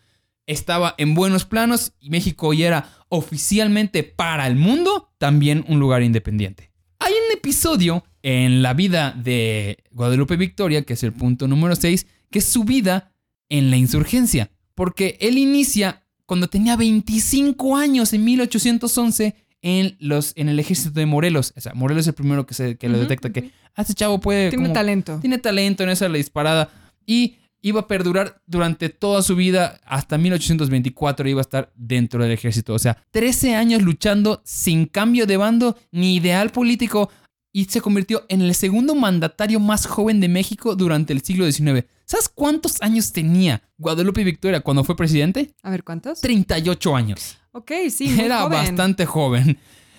estaba 0.48 0.96
en 0.98 1.14
buenos 1.14 1.46
planos 1.46 1.94
y 2.00 2.10
México 2.10 2.54
ya 2.54 2.68
era 2.68 2.90
oficialmente 3.10 4.04
para 4.04 4.48
el 4.48 4.56
mundo 4.56 5.10
también 5.18 5.64
un 5.68 5.80
lugar 5.80 6.04
independiente. 6.04 6.72
Hay 7.00 7.14
un 7.14 7.38
episodio 7.38 8.04
en 8.24 8.62
la 8.62 8.74
vida 8.74 9.12
de 9.18 9.78
Guadalupe 9.92 10.36
Victoria, 10.36 10.84
que 10.84 10.94
es 10.94 11.04
el 11.04 11.14
punto 11.14 11.48
número 11.48 11.76
6, 11.76 12.06
que 12.30 12.40
es 12.40 12.46
su 12.46 12.64
vida 12.64 13.12
en 13.50 13.72
la 13.72 13.78
insurgencia. 13.78 14.52
Porque 14.76 15.18
él 15.22 15.38
inicia 15.38 16.04
cuando 16.26 16.48
tenía 16.48 16.76
25 16.76 17.76
años, 17.76 18.14
en 18.14 18.24
1811, 18.24 19.36
en, 19.64 19.96
los, 20.00 20.34
en 20.36 20.50
el 20.50 20.60
ejército 20.60 20.92
de 21.00 21.06
Morelos. 21.06 21.54
O 21.58 21.62
sea, 21.62 21.74
Morelos 21.74 22.02
es 22.02 22.08
el 22.10 22.14
primero 22.14 22.46
que, 22.46 22.54
se, 22.54 22.78
que 22.78 22.88
lo 22.90 23.00
detecta 23.00 23.32
que, 23.32 23.52
ah, 23.76 23.82
este 23.82 23.94
chavo 23.96 24.20
puede... 24.20 24.50
Tiene 24.50 24.66
como- 24.66 24.74
talento. 24.74 25.18
tiene 25.20 25.38
talento 25.40 25.84
en 25.84 25.90
esa 25.90 26.08
la 26.08 26.18
disparada 26.18 26.70
y 27.06 27.36
iba 27.62 27.82
a 27.82 27.88
perdurar 27.88 28.42
durante 28.46 28.90
toda 28.90 29.22
su 29.22 29.36
vida 29.36 29.80
hasta 29.86 30.18
1824 30.18 31.30
iba 31.30 31.40
a 31.40 31.42
estar 31.42 31.72
dentro 31.76 32.24
del 32.24 32.32
ejército. 32.32 32.74
O 32.74 32.80
sea, 32.80 32.98
13 33.12 33.56
años 33.56 33.82
luchando 33.82 34.42
sin 34.44 34.86
cambio 34.86 35.26
de 35.28 35.38
bando 35.38 35.78
ni 35.92 36.16
ideal 36.16 36.50
político 36.52 37.10
y 37.54 37.66
se 37.66 37.82
convirtió 37.82 38.26
en 38.30 38.42
el 38.42 38.56
segundo 38.56 38.96
mandatario 38.96 39.60
más 39.60 39.86
joven 39.86 40.20
de 40.22 40.30
México 40.30 40.76
durante 40.76 41.14
el 41.14 41.22
siglo 41.22 41.50
XIX. 41.52 41.86
¿Sabes 42.06 42.30
cuántos 42.30 42.82
años 42.82 43.12
tenía 43.12 43.62
Guadalupe 43.78 44.24
Victoria 44.24 44.62
cuando 44.62 44.84
fue 44.84 44.96
presidente? 44.96 45.54
A 45.62 45.70
ver, 45.70 45.84
¿cuántos? 45.84 46.22
38 46.22 46.96
años. 46.96 47.38
Ok, 47.52 47.72
sí, 47.90 48.08
muy 48.08 48.26
Era 48.26 48.42
joven. 48.42 48.58
bastante 48.58 49.06
joven. 49.06 49.58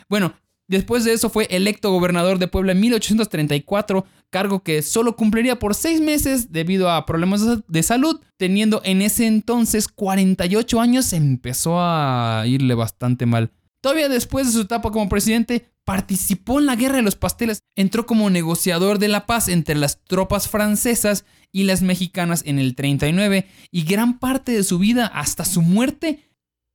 Bueno, 0.09 0.35
después 0.69 1.05
de 1.05 1.13
eso 1.13 1.29
fue 1.31 1.47
electo 1.51 1.91
gobernador 1.91 2.39
de 2.39 2.49
Puebla 2.49 2.73
en 2.73 2.81
1834, 2.81 4.05
cargo 4.31 4.63
que 4.63 4.83
solo 4.83 5.17
cumpliría 5.17 5.59
por 5.59 5.75
seis 5.75 6.01
meses 6.01 6.53
debido 6.53 6.91
a 6.91 7.05
problemas 7.07 7.43
de- 7.67 7.83
salud. 7.83 8.21
Teniendo 8.37 8.81
en 8.85 9.03
ese 9.03 9.27
entonces 9.27 9.89
48 9.89 10.81
años, 10.81 11.13
empezó 11.13 11.77
a 11.81 12.45
irle 12.47 12.75
bastante 12.75 13.27
mal. 13.27 13.51
Todavía 13.81 14.09
después 14.09 14.47
de 14.47 14.53
su 14.53 14.61
etapa 14.63 14.91
como 14.91 15.09
presidente, 15.09 15.69
participó 15.85 16.61
en 16.61 16.67
la 16.67 16.77
Guerra 16.77 16.97
de 16.97 17.03
los 17.03 17.17
Pasteles. 17.17 17.63
Entró 17.75 18.07
como 18.07 18.31
negociador 18.31 18.99
de 19.01 19.09
la 19.09 19.27
paz 19.27 19.49
entre 19.49 19.75
las 19.75 20.03
tropas 20.05 20.49
francesas 20.49 21.25
y 21.51 21.65
las 21.65 21.83
mexicanas 21.83 22.43
en 22.47 22.59
el 22.61 22.77
39 22.77 23.47
y 23.73 23.83
gran 23.83 24.19
parte 24.21 24.53
de 24.53 24.63
su 24.63 24.79
vida 24.79 25.07
hasta 25.07 25.45
su 25.45 25.61
muerte 25.61 26.21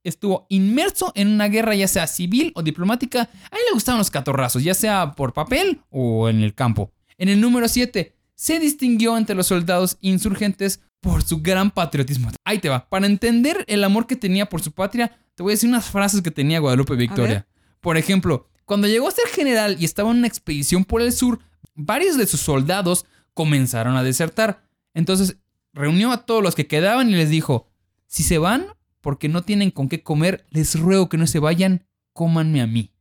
estuvo 0.08 0.46
inmerso 0.50 1.12
en 1.16 1.28
una 1.28 1.48
guerra 1.48 1.76
ya 1.76 1.88
sea 1.88 2.08
civil 2.08 2.52
o 2.56 2.64
diplomática. 2.64 3.22
A 3.22 3.56
él 3.56 3.62
le 3.68 3.74
gustaban 3.74 4.00
los 4.00 4.12
catorrazos, 4.12 4.64
ya 4.64 4.74
sea 4.74 5.14
por 5.14 5.34
papel 5.34 5.82
o 5.90 6.30
en 6.30 6.42
el 6.42 6.54
campo. 6.54 6.92
En 7.18 7.30
el 7.30 7.42
número 7.42 7.68
7, 7.68 8.16
se 8.36 8.60
distinguió 8.60 9.18
entre 9.18 9.36
los 9.36 9.48
soldados 9.48 9.98
insurgentes 10.02 10.82
por 11.02 11.24
su 11.24 11.42
gran 11.42 11.72
patriotismo. 11.72 12.32
Ahí 12.46 12.60
te 12.60 12.70
va. 12.70 12.88
Para 12.88 13.06
entender 13.06 13.66
el 13.68 13.84
amor 13.84 14.08
que 14.08 14.16
tenía 14.16 14.48
por 14.48 14.62
su 14.62 14.72
patria, 14.72 15.18
te 15.36 15.44
voy 15.44 15.52
a 15.52 15.56
decir 15.56 15.70
unas 15.70 15.90
frases 15.90 16.22
que 16.22 16.32
tenía 16.32 16.60
Guadalupe 16.60 16.96
Victoria. 16.96 17.48
Por 17.82 17.98
ejemplo, 17.98 18.48
cuando 18.66 18.88
llegó 18.88 19.08
a 19.08 19.12
ser 19.12 19.28
general 19.28 19.78
y 19.80 19.86
estaba 19.86 20.12
en 20.12 20.18
una 20.18 20.28
expedición 20.28 20.86
por 20.86 21.02
el 21.02 21.12
sur, 21.12 21.40
varios 21.76 22.18
de 22.18 22.28
sus 22.28 22.42
soldados 22.42 23.06
comenzaron 23.34 23.96
a 23.96 24.04
desertar. 24.04 24.64
Entonces 24.94 25.38
reunió 25.74 26.12
a 26.12 26.26
todos 26.26 26.42
los 26.42 26.56
que 26.56 26.68
quedaban 26.68 27.10
y 27.10 27.16
les 27.16 27.30
dijo, 27.30 27.68
si 28.08 28.24
se 28.24 28.38
van 28.38 28.68
porque 29.02 29.30
no 29.30 29.44
tienen 29.44 29.72
con 29.72 29.90
qué 29.90 30.04
comer, 30.04 30.46
les 30.50 30.80
ruego 30.80 31.10
que 31.10 31.18
no 31.18 31.28
se 31.28 31.40
vayan, 31.40 31.86
cómanme 32.14 32.62
a 32.62 32.68
mí. 32.68 32.92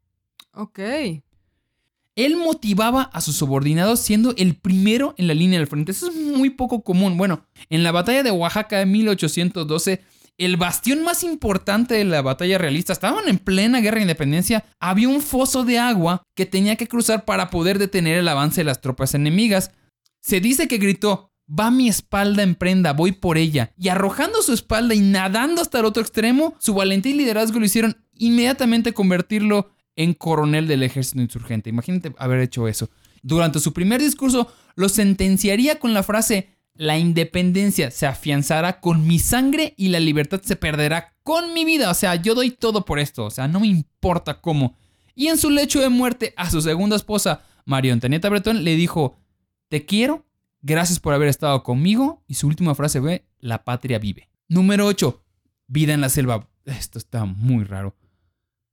Ok. 0.53 0.81
Él 2.17 2.37
motivaba 2.37 3.03
a 3.03 3.21
sus 3.21 3.37
subordinados 3.37 4.01
siendo 4.01 4.35
el 4.39 4.57
primero 4.57 5.15
en 5.19 5.29
la 5.29 5.35
línea 5.35 5.59
del 5.59 5.69
frente. 5.69 5.93
Eso 5.93 6.09
es 6.09 6.17
muy 6.17 6.51
poco 6.51 6.83
común. 6.83 7.19
Bueno, 7.19 7.47
en 7.69 7.83
la 7.83 7.93
batalla 7.93 8.23
de 8.23 8.31
Oaxaca 8.31 8.79
de 8.79 8.87
1812, 8.87 10.03
el 10.39 10.57
bastión 10.57 11.03
más 11.03 11.23
importante 11.25 11.95
de 11.95 12.05
la 12.05 12.23
batalla 12.23 12.59
realista, 12.59 12.93
estaban 12.93 13.29
en 13.29 13.39
plena 13.39 13.81
guerra 13.81 13.97
de 13.97 14.03
independencia, 14.03 14.65
había 14.81 15.09
un 15.09 15.21
foso 15.21 15.65
de 15.65 15.79
agua 15.79 16.23
que 16.35 16.47
tenía 16.47 16.77
que 16.77 16.89
cruzar 16.89 17.25
para 17.25 17.51
poder 17.51 17.79
detener 17.79 18.19
el 18.19 18.29
avance 18.29 18.61
de 18.63 18.65
las 18.65 18.81
tropas 18.81 19.15
enemigas. 19.15 19.73
Se 20.21 20.41
dice 20.41 20.69
que 20.69 20.79
gritó, 20.79 21.33
va 21.49 21.71
mi 21.71 21.89
espalda 21.89 22.43
en 22.43 22.55
prenda, 22.55 22.93
voy 22.93 23.13
por 23.13 23.39
ella. 23.39 23.73
Y 23.79 23.89
arrojando 23.89 24.43
su 24.43 24.53
espalda 24.53 24.95
y 24.95 25.01
nadando 25.01 25.63
hasta 25.63 25.79
el 25.79 25.85
otro 25.85 26.03
extremo, 26.03 26.55
su 26.59 26.75
valentía 26.75 27.13
y 27.13 27.17
liderazgo 27.17 27.59
lo 27.59 27.67
hicieron 27.67 27.97
inmediatamente 28.15 28.93
convertirlo 28.93 29.71
en 29.95 30.15
coronel 30.15 30.69
del 30.69 30.83
ejército 30.83 31.21
insurgente. 31.21 31.71
Imagínate 31.71 32.13
haber 32.19 32.41
hecho 32.41 32.69
eso. 32.69 32.91
Durante 33.23 33.61
su 33.61 33.73
primer 33.73 34.01
discurso 34.01 34.53
lo 34.75 34.89
sentenciaría 34.89 35.79
con 35.79 35.95
la 35.95 36.03
frase, 36.03 36.51
la 36.75 36.99
independencia 36.99 37.91
se 37.91 38.07
afianzará 38.07 38.81
con 38.81 39.07
mi 39.07 39.19
sangre 39.19 39.75
y 39.77 39.89
la 39.89 40.01
libertad 40.01 40.43
se 40.43 40.57
perderá 40.57 41.15
con 41.23 41.55
mi 41.55 41.65
vida. 41.65 41.91
O 41.91 41.95
sea, 41.95 42.17
yo 42.17 42.35
doy 42.35 42.51
todo 42.51 42.85
por 42.85 42.99
esto. 42.99 43.25
O 43.25 43.31
sea, 43.31 43.49
no 43.49 43.61
me 43.61 43.67
importa 43.67 44.41
cómo. 44.41 44.77
Y 45.15 45.29
en 45.29 45.39
su 45.39 45.49
lecho 45.49 45.81
de 45.81 45.89
muerte 45.89 46.35
a 46.37 46.51
su 46.51 46.61
segunda 46.61 46.97
esposa, 46.97 47.43
María 47.65 47.95
Antonieta 47.95 48.29
Bretón, 48.29 48.65
le 48.65 48.77
dijo, 48.77 49.17
te 49.69 49.87
quiero, 49.87 50.26
gracias 50.63 51.01
por 51.01 51.15
haber 51.15 51.29
estado 51.29 51.63
conmigo. 51.63 52.25
Y 52.27 52.35
su 52.35 52.47
última 52.47 52.75
frase 52.75 53.01
fue, 53.01 53.27
la 53.39 53.65
patria 53.65 53.99
vive. 53.99 54.31
Número 54.49 54.87
8. 54.87 55.23
Vida 55.69 55.95
en 55.95 56.01
la 56.01 56.09
selva. 56.09 56.49
Esto 56.65 56.99
está 56.99 57.25
muy 57.25 57.65
raro 57.65 57.97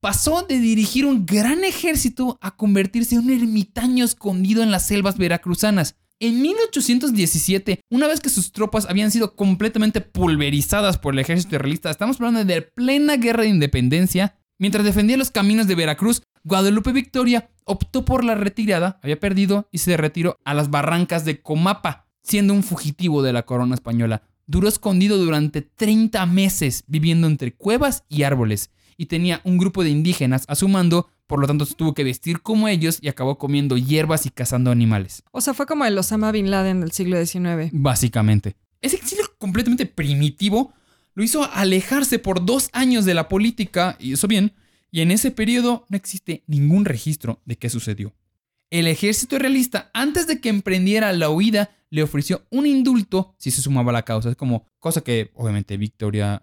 pasó 0.04 0.42
de 0.42 0.60
dirigir 0.60 1.06
un 1.06 1.26
gran 1.26 1.64
ejército 1.64 2.38
a 2.42 2.58
convertirse 2.58 3.16
en 3.16 3.22
un 3.22 3.30
ermitaño 3.32 4.04
escondido 4.04 4.62
en 4.62 4.70
las 4.70 4.86
selvas 4.86 5.18
veracruzanas. 5.18 5.96
En 6.20 6.42
1817, 6.42 7.80
una 7.90 8.08
vez 8.08 8.20
que 8.20 8.28
sus 8.28 8.52
tropas 8.52 8.86
habían 8.90 9.12
sido 9.12 9.38
completamente 9.38 10.02
pulverizadas 10.02 10.98
por 10.98 11.14
el 11.14 11.20
ejército 11.20 11.58
realista, 11.58 11.90
estamos 11.90 12.18
hablando 12.18 12.44
de 12.44 12.64
plena 12.64 13.16
guerra 13.16 13.44
de 13.44 13.50
independencia, 13.50 14.36
mientras 14.64 14.86
defendía 14.86 15.18
los 15.18 15.30
caminos 15.30 15.68
de 15.68 15.76
Veracruz, 15.76 16.22
Guadalupe 16.46 16.94
Victoria 16.94 17.50
optó 17.66 18.06
por 18.06 18.24
la 18.24 18.34
retirada, 18.34 18.98
había 19.04 19.20
perdido 19.20 19.68
y 19.74 19.80
se 19.80 19.98
retiró 19.98 20.40
a 20.46 20.54
las 20.54 20.70
barrancas 20.70 21.26
de 21.26 21.42
Comapa, 21.42 22.08
siendo 22.22 22.54
un 22.54 22.64
fugitivo 22.64 23.22
de 23.24 23.34
la 23.34 23.44
corona 23.44 23.76
española. 23.76 24.24
Duró 24.48 24.70
escondido 24.70 25.18
durante 25.18 25.64
30 25.64 26.26
meses, 26.28 26.86
viviendo 26.88 27.28
entre 27.28 27.54
cuevas 27.54 28.06
y 28.08 28.24
árboles 28.24 28.70
y 28.96 29.08
tenía 29.08 29.42
un 29.44 29.58
grupo 29.58 29.84
de 29.84 29.90
indígenas 29.90 30.46
a 30.48 30.56
su 30.56 30.70
mando, 30.70 31.10
por 31.28 31.42
lo 31.42 31.48
tanto 31.48 31.66
se 31.66 31.76
tuvo 31.76 31.94
que 31.94 32.06
vestir 32.06 32.42
como 32.42 32.70
ellos 32.70 33.00
y 33.02 33.10
acabó 33.10 33.38
comiendo 33.38 33.76
hierbas 33.76 34.26
y 34.26 34.30
cazando 34.30 34.72
animales. 34.72 35.24
O 35.34 35.42
sea, 35.42 35.54
fue 35.54 35.66
como 35.66 35.84
el 35.84 35.98
Osama 35.98 36.32
Bin 36.32 36.50
Laden 36.50 36.80
del 36.80 36.94
siglo 36.94 37.18
XIX. 37.18 37.70
Básicamente. 37.74 38.56
Ese 38.80 38.96
exilio 38.96 39.26
completamente 39.38 39.86
primitivo 39.86 40.72
lo 41.16 41.24
hizo 41.24 41.44
alejarse 41.54 42.20
por 42.20 42.46
dos 42.46 42.70
años 42.74 43.06
de 43.06 43.14
la 43.14 43.28
política, 43.28 43.98
y 44.00 44.14
eso 44.14 44.28
bien, 44.28 44.54
y 44.92 45.02
en 45.02 45.12
ese 45.12 45.32
periodo 45.32 45.86
no 45.90 45.98
existe 45.98 46.44
ningún 46.48 46.86
registro 46.86 47.42
de 47.46 47.58
qué 47.58 47.70
sucedió. 47.70 48.14
El 48.70 48.88
ejército 48.88 49.38
realista, 49.38 49.92
antes 49.94 50.28
de 50.28 50.40
que 50.40 50.50
emprendiera 50.50 51.14
la 51.14 51.30
huida, 51.30 51.72
le 51.90 52.02
ofreció 52.02 52.46
un 52.50 52.66
indulto 52.66 53.36
si 53.38 53.52
se 53.52 53.62
sumaba 53.62 53.92
a 53.92 53.94
la 53.94 54.02
causa. 54.02 54.32
Es 54.32 54.36
como 54.36 54.66
cosa 54.80 55.02
que 55.02 55.30
obviamente 55.36 55.78
Victoria 55.78 56.42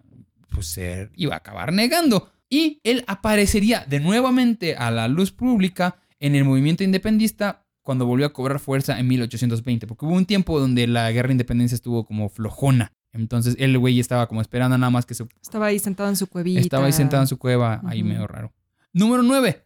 pues, 0.49 0.79
iba 1.15 1.33
a 1.33 1.37
acabar 1.37 1.73
negando 1.73 2.31
y 2.49 2.79
él 2.83 3.03
aparecería 3.07 3.85
de 3.85 3.99
nuevamente 3.99 4.75
a 4.75 4.91
la 4.91 5.07
luz 5.07 5.31
pública 5.31 5.97
en 6.19 6.35
el 6.35 6.45
movimiento 6.45 6.83
independista 6.83 7.65
cuando 7.81 8.05
volvió 8.05 8.27
a 8.27 8.33
cobrar 8.33 8.59
fuerza 8.59 8.99
en 8.99 9.07
1820, 9.07 9.87
porque 9.87 10.05
hubo 10.05 10.13
un 10.13 10.25
tiempo 10.25 10.59
donde 10.59 10.87
la 10.87 11.11
guerra 11.11 11.27
de 11.27 11.33
independencia 11.33 11.75
estuvo 11.75 12.05
como 12.05 12.29
flojona. 12.29 12.93
Entonces 13.13 13.55
el 13.59 13.77
güey 13.77 13.99
estaba 13.99 14.27
como 14.27 14.41
esperando 14.41 14.77
nada 14.77 14.89
más 14.89 15.05
que 15.05 15.13
se... 15.13 15.25
Estaba 15.41 15.67
ahí 15.67 15.79
sentado 15.79 16.09
en 16.09 16.15
su 16.15 16.27
cuevita. 16.27 16.61
Estaba 16.61 16.85
ahí 16.85 16.93
sentado 16.93 17.23
en 17.23 17.27
su 17.27 17.37
cueva, 17.37 17.81
ahí 17.85 18.03
medio 18.03 18.27
raro. 18.27 18.53
Número 18.93 19.23
9. 19.23 19.65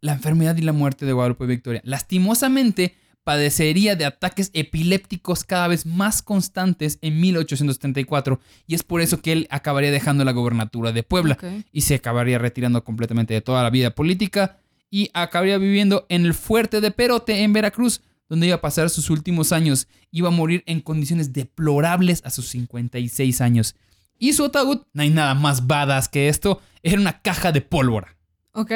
La 0.00 0.12
enfermedad 0.12 0.56
y 0.56 0.62
la 0.62 0.72
muerte 0.72 1.06
de 1.06 1.12
Guadalupe 1.12 1.46
Victoria. 1.46 1.80
Lastimosamente, 1.84 2.94
padecería 3.24 3.96
de 3.96 4.04
ataques 4.04 4.50
epilépticos 4.52 5.44
cada 5.44 5.66
vez 5.66 5.86
más 5.86 6.22
constantes 6.22 6.98
en 7.00 7.20
1834 7.20 8.38
y 8.66 8.74
es 8.74 8.82
por 8.82 9.00
eso 9.00 9.20
que 9.20 9.32
él 9.32 9.48
acabaría 9.50 9.90
dejando 9.90 10.24
la 10.24 10.32
gobernatura 10.32 10.92
de 10.92 11.02
Puebla 11.02 11.38
y 11.72 11.80
se 11.80 11.94
acabaría 11.94 12.38
retirando 12.38 12.84
completamente 12.84 13.32
de 13.32 13.40
toda 13.40 13.62
la 13.62 13.70
vida 13.70 13.94
política 13.94 14.58
y 14.90 15.10
acabaría 15.14 15.58
viviendo 15.58 16.06
en 16.10 16.26
el 16.26 16.34
fuerte 16.34 16.82
de 16.82 16.90
Perote 16.90 17.42
en 17.42 17.54
Veracruz 17.54 18.02
donde 18.28 18.46
iba 18.46 18.56
a 18.56 18.60
pasar 18.60 18.90
sus 18.90 19.10
últimos 19.10 19.52
años. 19.52 19.88
Iba 20.10 20.28
a 20.28 20.32
morir 20.32 20.62
en 20.66 20.80
condiciones 20.80 21.32
deplorables 21.32 22.22
a 22.24 22.30
sus 22.30 22.48
56 22.48 23.40
años. 23.40 23.74
Y 24.18 24.32
su 24.32 24.44
ataúd, 24.44 24.82
no 24.92 25.02
hay 25.02 25.10
nada 25.10 25.34
más 25.34 25.66
badass 25.66 26.08
que 26.08 26.28
esto, 26.28 26.60
era 26.82 27.00
una 27.00 27.20
caja 27.20 27.52
de 27.52 27.60
pólvora. 27.60 28.16
Ok. 28.52 28.72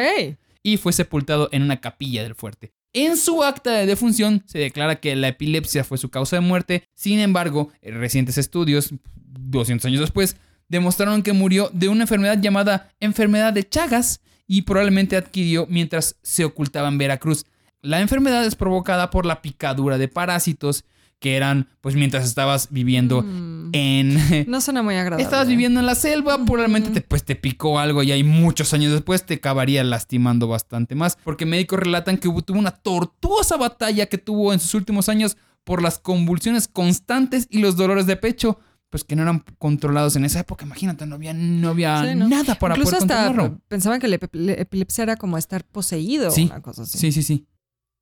Y 0.63 0.77
fue 0.77 0.93
sepultado 0.93 1.49
en 1.53 1.63
una 1.63 1.81
capilla 1.81 2.23
del 2.23 2.35
fuerte. 2.35 2.73
En 2.93 3.17
su 3.17 3.45
acta 3.45 3.73
de 3.73 3.87
defunción 3.87 4.43
se 4.47 4.59
declara 4.59 4.97
que 4.99 5.15
la 5.15 5.29
epilepsia 5.29 5.85
fue 5.85 5.99
su 5.99 6.11
causa 6.11 6.37
de 6.37 6.41
muerte, 6.41 6.89
sin 6.95 7.19
embargo, 7.21 7.71
recientes 7.83 8.39
estudios, 8.39 8.95
200 9.15 9.85
años 9.87 10.01
después, 10.01 10.37
demostraron 10.69 11.23
que 11.23 11.33
murió 11.33 11.71
de 11.73 11.89
una 11.89 12.03
enfermedad 12.03 12.41
llamada 12.41 12.91
enfermedad 13.01 13.53
de 13.53 13.69
Chagas 13.69 14.21
y 14.47 14.63
probablemente 14.63 15.17
adquirió 15.17 15.67
mientras 15.69 16.17
se 16.23 16.45
ocultaba 16.45 16.89
en 16.89 16.99
Veracruz. 16.99 17.45
La 17.81 18.01
enfermedad 18.01 18.45
es 18.45 18.57
provocada 18.57 19.11
por 19.11 19.27
la 19.27 19.43
picadura 19.43 19.99
de 19.99 20.09
parásitos 20.09 20.85
que 21.19 21.37
eran, 21.37 21.69
pues 21.81 21.97
mientras 21.97 22.25
estabas 22.25 22.69
viviendo 22.71 23.23
mm. 23.23 23.71
en... 23.73 24.47
No 24.49 24.61
suena 24.61 24.83
muy 24.83 24.95
agradable. 24.95 25.25
Estabas 25.25 25.49
viviendo 25.49 25.81
en 25.81 25.87
la 25.87 25.95
selva, 25.95 26.39
probablemente 26.45 26.91
te, 26.91 27.01
pues, 27.01 27.25
te 27.25 27.35
picó 27.35 27.79
algo 27.79 28.03
y 28.03 28.13
hay 28.13 28.23
muchos 28.23 28.73
años 28.73 28.93
después 28.93 29.27
te 29.27 29.35
acabaría 29.35 29.83
lastimando 29.83 30.47
bastante 30.47 30.95
más, 30.95 31.19
porque 31.25 31.45
médicos 31.45 31.81
relatan 31.81 32.19
que 32.19 32.29
tuvo 32.43 32.59
una 32.59 32.71
tortuosa 32.71 33.57
batalla 33.57 34.07
que 34.07 34.19
tuvo 34.19 34.53
en 34.53 34.61
sus 34.61 34.75
últimos 34.75 35.09
años 35.09 35.37
por 35.65 35.83
las 35.83 35.99
convulsiones 35.99 36.69
constantes 36.69 37.47
y 37.51 37.59
los 37.59 37.77
dolores 37.77 38.07
de 38.07 38.17
pecho, 38.17 38.59
pues 38.89 39.05
que 39.05 39.17
no 39.17 39.23
eran 39.23 39.45
controlados 39.59 40.17
en 40.17 40.25
esa 40.25 40.41
época. 40.41 40.65
Imagínate, 40.65 41.05
no 41.05 41.17
había, 41.17 41.35
no 41.35 41.71
había 41.71 42.15
nada 42.15 42.55
para 42.55 42.75
Incluso 42.75 42.97
poder 42.97 43.13
hasta 43.13 43.59
Pensaban 43.67 44.01
que 44.01 44.09
la 44.09 44.15
epilepsia 44.15 45.03
era 45.03 45.17
como 45.17 45.37
estar 45.37 45.65
poseído, 45.65 46.31
sí, 46.31 46.45
una 46.45 46.63
cosa 46.63 46.83
así. 46.83 46.97
Sí, 46.97 47.13
sí, 47.13 47.23
sí. 47.23 47.47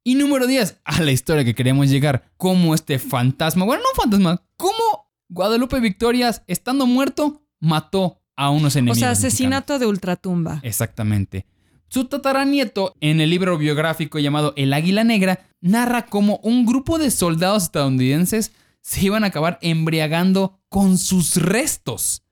Y 0.06 0.14
número 0.14 0.46
10, 0.46 0.82
a 0.84 1.02
la 1.02 1.10
historia 1.10 1.44
que 1.44 1.56
queremos 1.56 1.90
llegar. 1.90 2.30
Cómo 2.36 2.76
este 2.76 3.00
fantasma, 3.00 3.64
bueno, 3.64 3.82
no 3.82 4.00
fantasma, 4.00 4.40
cómo 4.56 5.10
Guadalupe 5.28 5.80
Victorias, 5.80 6.44
estando 6.46 6.86
muerto, 6.86 7.42
mató 7.58 8.22
a 8.36 8.50
unos 8.50 8.76
enemigos. 8.76 8.98
O 8.98 9.00
sea, 9.00 9.10
asesinato 9.10 9.80
de 9.80 9.86
ultratumba. 9.86 10.60
Exactamente. 10.62 11.44
Su 11.88 12.04
tataranieto, 12.04 12.94
en 13.00 13.20
el 13.20 13.30
libro 13.30 13.58
biográfico 13.58 14.20
llamado 14.20 14.52
El 14.56 14.74
Águila 14.74 15.02
Negra, 15.02 15.40
narra 15.60 16.06
cómo 16.06 16.38
un 16.44 16.66
grupo 16.66 16.98
de 16.98 17.10
soldados 17.10 17.64
estadounidenses 17.64 18.52
se 18.82 19.06
iban 19.06 19.24
a 19.24 19.28
acabar 19.28 19.58
embriagando 19.60 20.60
con 20.68 20.98
sus 20.98 21.34
restos. 21.34 22.22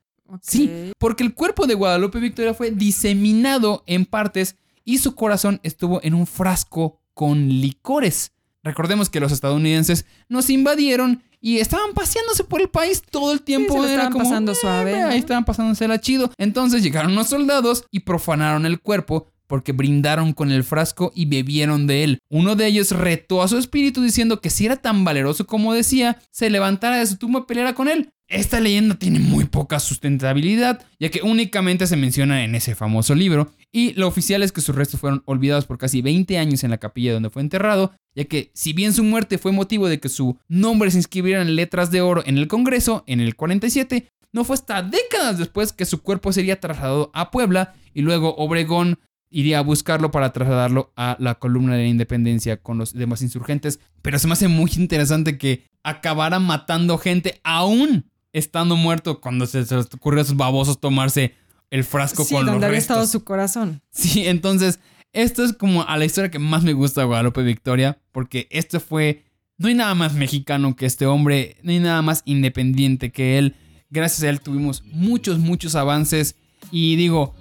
Sí, 0.42 0.92
porque 1.00 1.24
el 1.24 1.34
cuerpo 1.34 1.66
de 1.66 1.74
Guadalupe 1.74 2.20
Victoria 2.20 2.54
fue 2.54 2.70
diseminado 2.70 3.82
en 3.88 4.06
partes 4.06 4.54
y 4.84 4.98
su 4.98 5.16
corazón 5.16 5.58
estuvo 5.64 6.00
en 6.04 6.14
un 6.14 6.28
frasco 6.28 7.00
con 7.14 7.48
licores. 7.48 8.33
Recordemos 8.62 9.11
que 9.11 9.20
los 9.20 9.33
estadounidenses 9.33 10.07
nos 10.29 10.50
invadieron 10.50 11.22
y 11.40 11.59
estaban 11.59 11.92
paseándose 11.92 12.44
por 12.44 12.62
el 12.62 12.68
país 12.68 13.03
todo 13.03 13.33
el 13.33 13.42
tiempo. 13.42 13.74
Sí, 13.74 13.90
estaban 13.90 14.14
pasando 14.14 14.53
eh, 14.53 14.55
suave. 14.55 15.03
Ahí 15.03 15.18
estaban 15.18 15.44
pasándosela 15.44 16.00
chido. 16.00 16.31
Entonces 16.38 16.83
llegaron 16.83 17.14
los 17.14 17.29
soldados 17.29 17.85
y 17.90 18.00
profanaron 18.00 18.64
el 18.64 18.81
cuerpo 18.81 19.29
porque 19.46 19.72
brindaron 19.72 20.33
con 20.33 20.50
el 20.50 20.64
frasco 20.64 21.12
y 21.14 21.27
bebieron 21.27 21.87
de 21.87 22.05
él. 22.05 22.18
Uno 22.31 22.57
de 22.57 22.66
ellos 22.66 22.92
retó 22.92 23.42
a 23.42 23.48
su 23.48 23.59
espíritu 23.59 24.03
diciendo 24.03 24.40
que 24.40 24.50
si 24.50 24.64
era 24.64 24.77
tan 24.77 25.05
valeroso 25.05 25.46
como 25.46 25.74
decía, 25.74 26.18
se 26.31 26.48
levantara 26.48 26.96
de 26.96 27.07
su 27.07 27.18
tumba 27.18 27.40
y 27.40 27.42
peleara 27.42 27.74
con 27.74 27.88
él. 27.88 28.11
Esta 28.27 28.59
leyenda 28.59 28.94
tiene 28.94 29.18
muy 29.18 29.44
poca 29.44 29.79
sustentabilidad, 29.79 30.83
ya 30.98 31.11
que 31.11 31.20
únicamente 31.22 31.87
se 31.87 31.96
menciona 31.96 32.42
en 32.42 32.55
ese 32.55 32.74
famoso 32.74 33.14
libro, 33.14 33.53
y 33.76 33.92
lo 33.94 34.06
oficial 34.06 34.44
es 34.44 34.52
que 34.52 34.60
sus 34.60 34.76
restos 34.76 35.00
fueron 35.00 35.24
olvidados 35.26 35.66
por 35.66 35.78
casi 35.78 36.00
20 36.00 36.38
años 36.38 36.62
en 36.62 36.70
la 36.70 36.78
capilla 36.78 37.12
donde 37.12 37.28
fue 37.28 37.42
enterrado, 37.42 37.90
ya 38.14 38.24
que 38.24 38.52
si 38.54 38.72
bien 38.72 38.92
su 38.92 39.02
muerte 39.02 39.37
fue 39.37 39.50
motivo 39.50 39.88
de 39.88 39.98
que 39.98 40.08
su 40.08 40.38
nombre 40.46 40.92
se 40.92 40.98
inscribiera 40.98 41.42
en 41.42 41.56
letras 41.56 41.90
de 41.90 42.00
oro 42.00 42.22
en 42.24 42.38
el 42.38 42.46
Congreso 42.46 43.02
en 43.08 43.18
el 43.18 43.34
47, 43.34 44.06
no 44.32 44.44
fue 44.44 44.54
hasta 44.54 44.80
décadas 44.80 45.38
después 45.38 45.72
que 45.72 45.87
su 45.87 46.02
cuerpo 46.02 46.32
sería 46.32 46.60
trasladado 46.60 47.10
a 47.14 47.32
Puebla 47.32 47.74
y 47.92 48.02
luego 48.02 48.37
Obregón 48.37 49.00
iría 49.28 49.58
a 49.58 49.62
buscarlo 49.62 50.12
para 50.12 50.32
trasladarlo 50.32 50.92
a 50.94 51.16
la 51.18 51.34
columna 51.40 51.74
de 51.74 51.82
la 51.82 51.88
independencia 51.88 52.58
con 52.58 52.78
los 52.78 52.92
demás 52.92 53.22
insurgentes. 53.22 53.80
Pero 54.02 54.20
se 54.20 54.28
me 54.28 54.34
hace 54.34 54.46
muy 54.46 54.70
interesante 54.76 55.37
que 55.37 55.64
acabara 55.82 56.38
matando 56.38 56.96
gente 56.96 57.40
aún 57.42 58.08
estando 58.32 58.76
muerto 58.76 59.20
cuando 59.20 59.46
se, 59.46 59.60
les 59.60 59.72
ocurrió 59.72 60.20
a 60.20 60.22
esos 60.22 60.37
babosos 60.37 60.78
tomarse 60.78 61.34
el 61.70 61.85
frasco 61.85 62.24
Sí, 62.24 62.35
con 62.35 62.46
los 62.46 62.53
donde 62.55 62.66
había 62.66 62.77
restos. 62.79 62.96
estado 62.96 63.07
su 63.07 63.24
corazón. 63.24 63.83
Sí, 63.90 64.27
entonces, 64.27 64.81
esto 65.12 65.44
es 65.44 65.53
como 65.53 65.83
a 65.87 65.96
la 65.96 66.05
historia 66.05 66.31
que 66.31 66.38
más 66.38 66.62
me 66.62 66.72
gusta 66.72 67.00
de 67.03 67.07
Guadalupe 67.07 67.42
Victoria, 67.42 67.98
porque 68.12 68.46
esto 68.50 68.81
fue. 68.81 69.24
No 69.57 69.68
hay 69.68 69.74
nada 69.74 69.94
más 69.94 70.14
mexicano 70.14 70.74
que 70.74 70.85
este 70.87 71.07
hombre, 71.07 71.57
no 71.62 71.70
hay 71.70 71.79
nada 71.79 72.03
más 72.03 72.22
independiente 72.24 73.12
que 73.12 73.38
él. 73.38 73.55
Gracias 73.90 74.24
a 74.24 74.29
él 74.29 74.40
tuvimos 74.40 74.83
muchos, 74.87 75.38
muchos 75.38 75.77
avances. 75.77 76.35
Y 76.72 76.96
digo, 76.96 77.35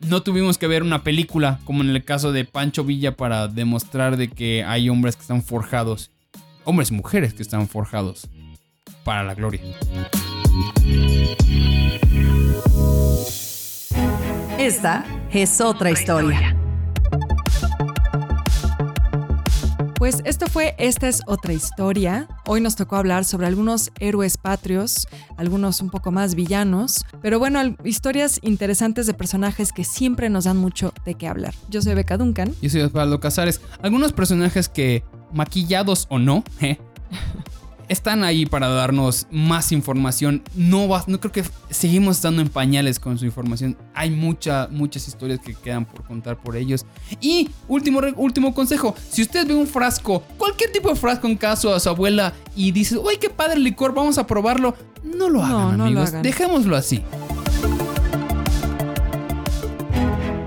no 0.00 0.22
tuvimos 0.22 0.56
que 0.56 0.66
ver 0.66 0.82
una 0.82 1.02
película 1.04 1.60
como 1.64 1.82
en 1.82 1.90
el 1.90 2.04
caso 2.04 2.32
de 2.32 2.46
Pancho 2.46 2.84
Villa 2.84 3.16
para 3.16 3.48
demostrar 3.48 4.16
de 4.16 4.28
que 4.28 4.64
hay 4.64 4.88
hombres 4.88 5.16
que 5.16 5.22
están 5.22 5.42
forjados. 5.42 6.10
Hombres 6.64 6.90
y 6.90 6.94
mujeres 6.94 7.34
que 7.34 7.42
están 7.42 7.68
forjados 7.68 8.28
para 9.04 9.22
la 9.24 9.34
gloria. 9.34 9.60
Esta 14.58 15.04
es 15.32 15.60
otra 15.60 15.92
historia. 15.92 16.56
Pues 19.94 20.20
esto 20.24 20.48
fue 20.48 20.74
Esta 20.78 21.06
es 21.06 21.22
otra 21.28 21.52
historia. 21.52 22.26
Hoy 22.44 22.60
nos 22.60 22.74
tocó 22.74 22.96
hablar 22.96 23.24
sobre 23.24 23.46
algunos 23.46 23.92
héroes 24.00 24.36
patrios, 24.36 25.06
algunos 25.36 25.80
un 25.80 25.90
poco 25.90 26.10
más 26.10 26.34
villanos, 26.34 27.04
pero 27.22 27.38
bueno, 27.38 27.60
historias 27.84 28.40
interesantes 28.42 29.06
de 29.06 29.14
personajes 29.14 29.72
que 29.72 29.84
siempre 29.84 30.28
nos 30.28 30.42
dan 30.42 30.56
mucho 30.56 30.92
de 31.04 31.14
qué 31.14 31.28
hablar. 31.28 31.54
Yo 31.68 31.80
soy 31.80 31.94
Beca 31.94 32.16
Duncan. 32.16 32.52
Yo 32.60 32.68
soy 32.68 32.80
Osvaldo 32.80 33.20
Casares. 33.20 33.60
Algunos 33.80 34.12
personajes 34.12 34.68
que, 34.68 35.04
maquillados 35.32 36.08
o 36.10 36.18
no, 36.18 36.42
je, 36.58 36.80
están 37.88 38.22
ahí 38.24 38.46
para 38.46 38.68
darnos 38.68 39.26
más 39.30 39.72
información. 39.72 40.42
No, 40.54 40.88
va- 40.88 41.04
no 41.06 41.18
creo 41.20 41.32
que 41.32 41.44
seguimos 41.70 42.16
estando 42.16 42.42
en 42.42 42.48
pañales 42.48 43.00
con 43.00 43.18
su 43.18 43.24
información. 43.24 43.76
Hay 43.94 44.10
mucha, 44.10 44.68
muchas 44.70 45.08
historias 45.08 45.40
que 45.40 45.54
quedan 45.54 45.84
por 45.84 46.04
contar 46.04 46.36
por 46.38 46.56
ellos. 46.56 46.84
Y 47.20 47.48
último, 47.68 48.00
último 48.16 48.54
consejo: 48.54 48.94
si 49.10 49.22
usted 49.22 49.46
ve 49.46 49.54
un 49.54 49.66
frasco, 49.66 50.20
cualquier 50.36 50.72
tipo 50.72 50.88
de 50.88 50.96
frasco 50.96 51.26
en 51.26 51.36
caso 51.36 51.74
a 51.74 51.80
su 51.80 51.88
abuela 51.88 52.32
y 52.54 52.72
dice, 52.72 52.98
uy, 52.98 53.16
qué 53.20 53.30
padre 53.30 53.54
el 53.54 53.64
licor, 53.64 53.94
vamos 53.94 54.18
a 54.18 54.26
probarlo. 54.26 54.74
No 55.02 55.28
lo 55.28 55.42
hagan, 55.42 55.78
no 55.78 55.84
amigos. 55.84 56.08
hagan. 56.10 56.22
Dejémoslo 56.22 56.76
así. 56.76 57.02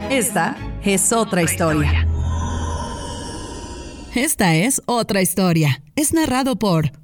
Esta 0.10 0.58
es 0.84 1.12
otra 1.14 1.42
historia. 1.42 2.08
Esta 4.14 4.56
es 4.56 4.82
otra 4.86 5.22
historia. 5.22 5.82
Es 5.96 6.14
narrado 6.14 6.58
por 6.58 6.92